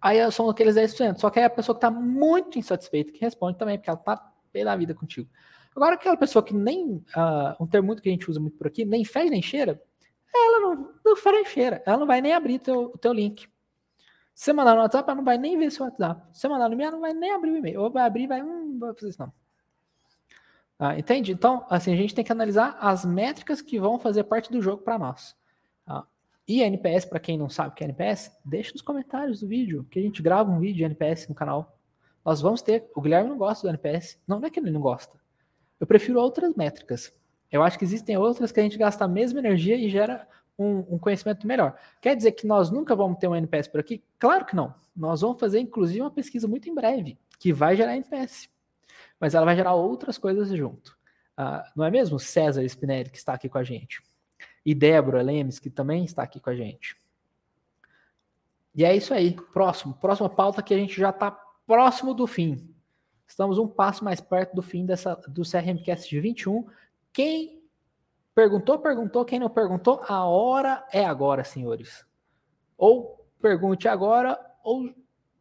[0.00, 1.18] aí são aqueles 10%.
[1.18, 4.16] Só que é a pessoa que está muito insatisfeita que responde também, porque ela está
[4.50, 5.28] pela vida contigo.
[5.76, 8.66] Agora, aquela pessoa que nem, uh, um termo muito que a gente usa muito por
[8.66, 9.80] aqui, nem fez nem cheira,
[10.34, 13.48] ela não, não cheira, ela não vai nem abrir o teu link.
[14.34, 16.22] Você mandar no WhatsApp, ela não vai nem ver seu WhatsApp.
[16.32, 17.80] Você mandar no e-mail, ela não vai nem abrir o e-mail.
[17.80, 19.32] Ou vai abrir vai, hum, vai fazer isso não.
[20.78, 21.32] Ah, entende?
[21.32, 24.82] Então, assim, a gente tem que analisar as métricas que vão fazer parte do jogo
[24.82, 25.36] para nós.
[25.86, 26.04] Ah,
[26.48, 29.86] e NPS, para quem não sabe o que é NPS, deixa nos comentários do vídeo,
[29.90, 31.78] que a gente grava um vídeo de NPS no canal.
[32.24, 32.90] Nós vamos ter.
[32.94, 34.18] O Guilherme não gosta do NPS.
[34.26, 35.20] Não, não é que ele não gosta.
[35.78, 37.12] Eu prefiro outras métricas.
[37.50, 40.26] Eu acho que existem outras que a gente gasta a mesma energia e gera
[40.58, 41.76] um, um, conhecimento melhor.
[42.00, 44.02] Quer dizer que nós nunca vamos ter um NPS por aqui?
[44.18, 44.74] Claro que não.
[44.94, 48.48] Nós vamos fazer, inclusive, uma pesquisa muito em breve, que vai gerar NPS.
[49.18, 50.96] Mas ela vai gerar outras coisas junto.
[51.38, 52.18] Uh, não é mesmo?
[52.18, 54.02] César Spinelli, que está aqui com a gente.
[54.64, 56.96] E Débora Lemes, que também está aqui com a gente.
[58.74, 59.36] E é isso aí.
[59.52, 59.94] Próximo.
[59.94, 61.30] Próxima pauta que a gente já está
[61.66, 62.74] próximo do fim.
[63.26, 66.66] Estamos um passo mais perto do fim dessa, do CRMcast de 21.
[67.12, 67.61] Quem
[68.34, 69.24] perguntou, perguntou.
[69.24, 72.04] Quem não perguntou, a hora é agora, senhores.
[72.76, 74.92] Ou pergunte agora, ou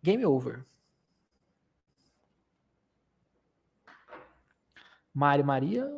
[0.02, 0.66] game over.
[5.14, 5.92] Mari Maria.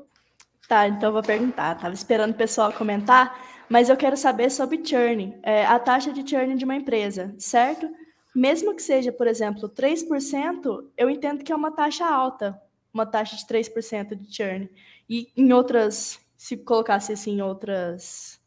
[0.67, 1.75] Tá, então eu vou perguntar.
[1.75, 3.37] Tava esperando o pessoal comentar,
[3.69, 7.89] mas eu quero saber sobre churn, é, a taxa de churn de uma empresa, certo?
[8.35, 12.59] Mesmo que seja, por exemplo, 3%, eu entendo que é uma taxa alta,
[12.91, 14.69] uma taxa de 3% de churn.
[15.07, 18.37] E em outras, se colocasse assim, outras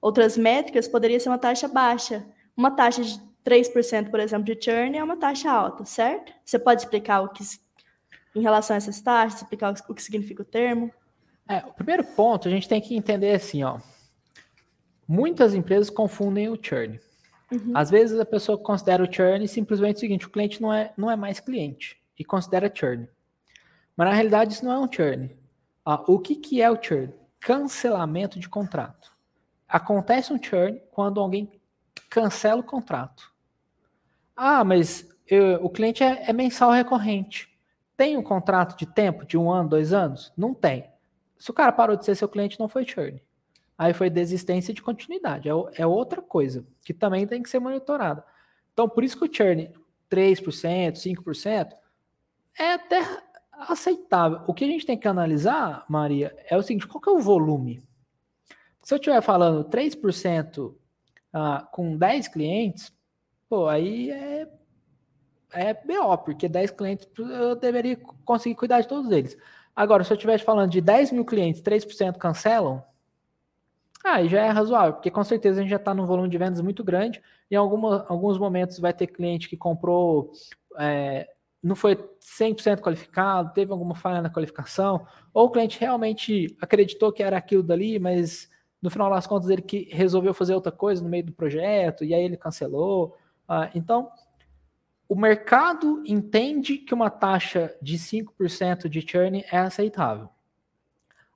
[0.00, 2.26] outras métricas, poderia ser uma taxa baixa.
[2.56, 6.32] Uma taxa de 3%, por exemplo, de churn é uma taxa alta, certo?
[6.42, 7.44] Você pode explicar o que
[8.34, 10.90] em relação a essas taxas, explicar o que significa o termo?
[11.46, 13.78] É, o primeiro ponto a gente tem que entender assim, ó.
[15.06, 16.98] Muitas empresas confundem o churn.
[17.52, 17.72] Uhum.
[17.74, 21.10] Às vezes a pessoa considera o churn simplesmente o seguinte: o cliente não é, não
[21.10, 23.06] é mais cliente e considera churn.
[23.94, 25.30] Mas na realidade isso não é um churn.
[25.84, 27.12] Ah, o que, que é o churn?
[27.42, 29.12] Cancelamento de contrato.
[29.68, 31.60] Acontece um churn quando alguém
[32.08, 33.32] cancela o contrato.
[34.36, 37.50] Ah, mas eu, o cliente é, é mensal recorrente.
[37.96, 40.32] Tem um contrato de tempo de um ano, dois anos?
[40.36, 40.88] Não tem.
[41.36, 43.20] Se o cara parou de ser seu cliente, não foi churn.
[43.76, 45.48] Aí foi desistência de continuidade.
[45.48, 48.24] É, é outra coisa que também tem que ser monitorada.
[48.72, 49.68] Então, por isso que o churn
[50.08, 51.72] 3%, 5%
[52.56, 53.00] é até
[53.68, 54.40] aceitável.
[54.46, 57.20] O que a gente tem que analisar, Maria, é o seguinte: qual que é o
[57.20, 57.82] volume?
[58.82, 60.74] Se eu estiver falando 3%
[61.32, 62.92] ah, com 10 clientes,
[63.48, 64.48] pô, aí é,
[65.52, 69.36] é BO, porque 10 clientes eu deveria conseguir cuidar de todos eles.
[69.74, 72.84] Agora, se eu estivesse falando de 10 mil clientes, 3% cancelam,
[74.04, 76.60] aí já é razoável, porque com certeza a gente já está num volume de vendas
[76.60, 77.22] muito grande.
[77.50, 80.32] Em alguma, alguns momentos vai ter cliente que comprou,
[80.78, 81.28] é,
[81.62, 87.22] não foi 100% qualificado, teve alguma falha na qualificação, ou o cliente realmente acreditou que
[87.22, 88.50] era aquilo dali, mas
[88.80, 92.12] no final das contas ele que resolveu fazer outra coisa no meio do projeto, e
[92.12, 93.16] aí ele cancelou.
[93.48, 94.10] Ah, então,
[95.08, 100.28] o mercado entende que uma taxa de 5% de churn é aceitável.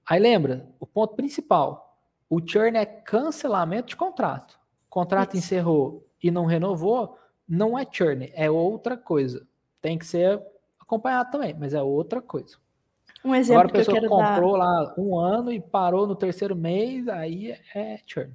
[0.04, 4.58] Aí lembra, o ponto principal, o churn é cancelamento de contrato.
[4.86, 5.44] O contrato Isso.
[5.44, 7.16] encerrou e não renovou,
[7.48, 9.46] não é churn, é outra coisa.
[9.80, 10.40] Tem que ser
[10.80, 12.56] acompanhado também, mas é outra coisa.
[13.24, 14.58] Um exemplo Agora a pessoa que comprou dar...
[14.58, 18.32] lá um ano e parou no terceiro mês, aí é churn.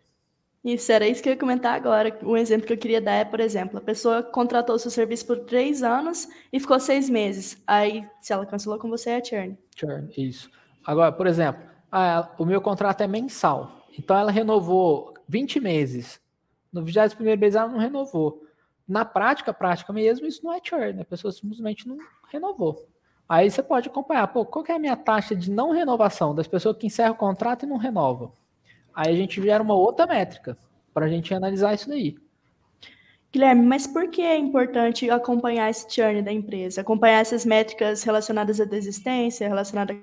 [0.63, 2.15] Isso, era isso que eu ia comentar agora.
[2.21, 5.25] Um exemplo que eu queria dar é, por exemplo, a pessoa contratou o seu serviço
[5.25, 7.61] por três anos e ficou seis meses.
[7.65, 9.57] Aí, se ela cancelou com você, é churn.
[9.75, 10.51] Churn, isso.
[10.85, 13.87] Agora, por exemplo, ah, o meu contrato é mensal.
[13.97, 16.21] Então, ela renovou 20 meses.
[16.71, 18.43] No 21 mês, ela não renovou.
[18.87, 21.01] Na prática, prática mesmo, isso não é churn.
[21.01, 21.97] A pessoa simplesmente não
[22.29, 22.87] renovou.
[23.27, 26.75] Aí você pode acompanhar, pô, qual é a minha taxa de não renovação das pessoas
[26.75, 28.33] que encerram o contrato e não renovam?
[28.93, 30.57] Aí a gente gera uma outra métrica
[30.93, 32.17] para a gente analisar isso daí.
[33.31, 36.81] Guilherme, mas por que é importante acompanhar esse churn da empresa?
[36.81, 39.97] Acompanhar essas métricas relacionadas à desistência, relacionadas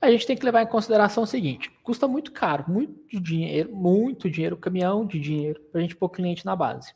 [0.00, 4.30] a gente tem que levar em consideração o seguinte: custa muito caro, muito dinheiro, muito
[4.30, 6.94] dinheiro, caminhão de dinheiro, para a gente pôr cliente na base.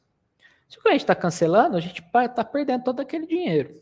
[0.70, 3.74] Se o cliente está cancelando, a gente está perdendo todo aquele dinheiro.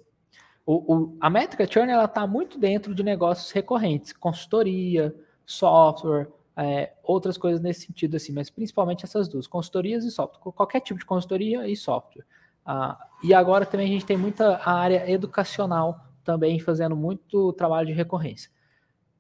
[0.64, 5.14] O, o, a métrica churn está muito dentro de negócios recorrentes, consultoria,
[5.44, 10.80] software, é, outras coisas nesse sentido, assim, mas principalmente essas duas, consultorias e software, qualquer
[10.80, 12.24] tipo de consultoria e software.
[12.64, 17.92] Ah, e agora também a gente tem muita área educacional também fazendo muito trabalho de
[17.92, 18.50] recorrência.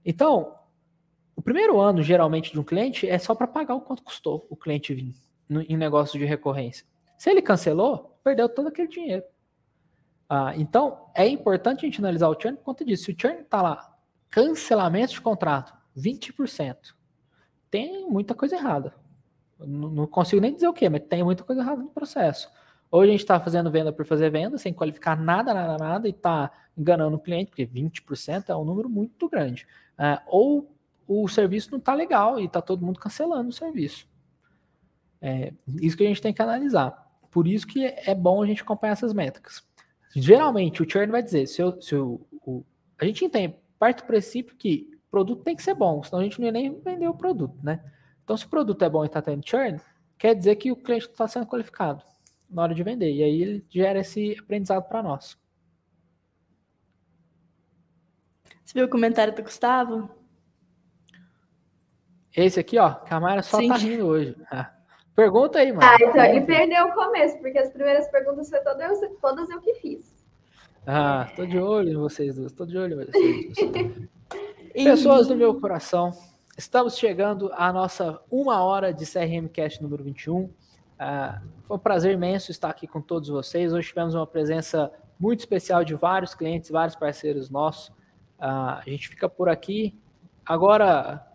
[0.04, 0.54] Então,
[1.36, 4.56] o primeiro ano, geralmente, de um cliente é só para pagar o quanto custou o
[4.56, 5.14] cliente vir
[5.46, 6.86] no, em negócio de recorrência.
[7.18, 9.24] Se ele cancelou, perdeu todo aquele dinheiro.
[10.28, 13.04] Ah, então, é importante a gente analisar o churn por conta disso.
[13.04, 13.94] Se o churn está lá,
[14.30, 16.94] cancelamento de contrato, 20%
[17.70, 18.94] tem muita coisa errada.
[19.58, 22.50] Não, consigo nem dizer o que, mas tem muita coisa errada no processo.
[22.90, 26.10] Ou a gente está fazendo venda por fazer venda, sem qualificar nada, nada, nada, e
[26.10, 29.66] está enganando o cliente, porque 20% é um número muito grande.
[29.98, 30.72] Uh, ou
[31.06, 34.06] o serviço não está legal e está todo mundo cancelando o serviço.
[35.20, 35.52] É
[35.82, 37.07] isso que a gente tem que analisar.
[37.30, 39.62] Por isso que é bom a gente acompanhar essas métricas.
[40.14, 42.64] Geralmente, o churn vai dizer, se, eu, se eu, o,
[42.98, 46.24] a gente entende, parte do princípio que o produto tem que ser bom, senão a
[46.24, 47.80] gente não ia nem vender o produto, né?
[48.24, 49.80] Então, se o produto é bom e está tendo churn,
[50.18, 52.02] quer dizer que o cliente está sendo qualificado
[52.48, 53.12] na hora de vender.
[53.12, 55.38] E aí ele gera esse aprendizado para nós.
[58.64, 60.10] Você viu o comentário do Gustavo?
[62.36, 63.68] Esse aqui, ó, Camara só Sim.
[63.68, 64.36] tá rindo hoje.
[64.50, 64.77] Ah.
[65.18, 65.82] Pergunta aí, mano.
[65.82, 69.74] Ah, então ele perdeu o começo, porque as primeiras perguntas foi todas, todas eu que
[69.74, 70.14] fiz.
[70.86, 73.96] Ah, tô de olho em vocês duas, tô de olho em vocês duas.
[74.72, 76.12] Pessoas do meu coração,
[76.56, 80.48] estamos chegando à nossa uma hora de CRM Cast número 21.
[80.96, 83.72] Ah, foi um prazer imenso estar aqui com todos vocês.
[83.72, 84.88] Hoje tivemos uma presença
[85.18, 87.90] muito especial de vários clientes, vários parceiros nossos.
[88.38, 89.98] Ah, a gente fica por aqui.
[90.46, 91.27] Agora,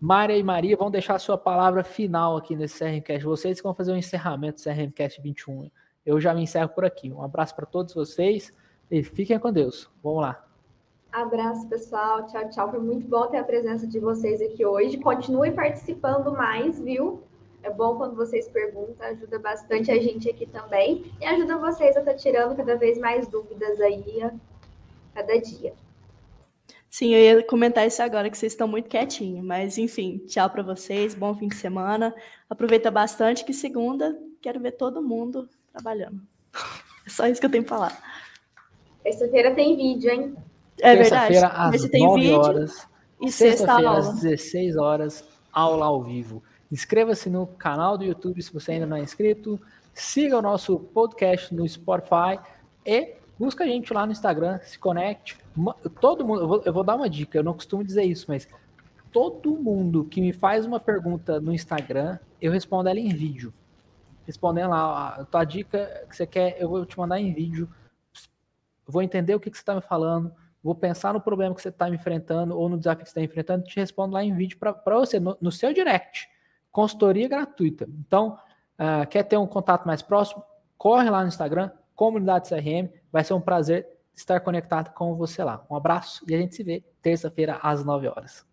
[0.00, 3.22] Mária e Maria vão deixar a sua palavra final aqui nesse CRMcast.
[3.22, 5.70] Vocês vão fazer o encerramento do CRMcast 21.
[6.06, 7.12] Eu já me encerro por aqui.
[7.12, 8.50] Um abraço para todos vocês
[8.90, 9.90] e fiquem com Deus.
[10.02, 10.42] Vamos lá.
[11.12, 12.26] Abraço, pessoal.
[12.28, 12.70] Tchau, tchau.
[12.70, 14.96] Foi muito bom ter a presença de vocês aqui hoje.
[14.96, 17.22] Continuem participando mais, viu?
[17.62, 21.12] É bom quando vocês perguntam, ajuda bastante a gente aqui também.
[21.20, 24.02] E ajuda vocês a estar tá tirando cada vez mais dúvidas aí
[25.14, 25.74] cada dia.
[26.90, 29.44] Sim, eu ia comentar isso agora, que vocês estão muito quietinhos.
[29.44, 32.12] Mas, enfim, tchau para vocês, bom fim de semana.
[32.48, 36.20] Aproveita bastante, que segunda quero ver todo mundo trabalhando.
[37.06, 38.02] É só isso que eu tenho para falar.
[39.04, 40.36] Terça-feira tem vídeo, hein?
[40.80, 41.36] É verdade.
[41.38, 42.88] Às tem 9 vídeo horas.
[43.20, 46.42] E sexta-feira, às 16 horas, aula ao vivo.
[46.72, 49.60] Inscreva-se no canal do YouTube se você ainda não é inscrito.
[49.94, 52.38] Siga o nosso podcast no Spotify
[52.84, 55.36] e busca a gente lá no Instagram, se conecte
[56.00, 58.48] todo mundo, eu vou, eu vou, dar uma dica, eu não costumo dizer isso, mas
[59.12, 63.52] todo mundo que me faz uma pergunta no Instagram, eu respondo ela em vídeo.
[64.26, 67.68] Respondendo lá, a tua dica que você quer, eu vou te mandar em vídeo.
[68.86, 70.32] vou entender o que, que você está me falando,
[70.62, 73.64] vou pensar no problema que você está enfrentando ou no desafio que você está enfrentando,
[73.64, 76.28] te respondo lá em vídeo para você, no, no, seu direct.
[76.70, 77.88] Consultoria gratuita.
[78.06, 78.38] Então,
[78.78, 80.44] uh, quer ter um contato mais próximo?
[80.78, 83.86] Corre lá no Instagram, Comunidade CRM, vai ser um prazer
[84.20, 85.64] estar conectado com você lá.
[85.70, 88.49] Um abraço e a gente se vê terça-feira às 9 horas.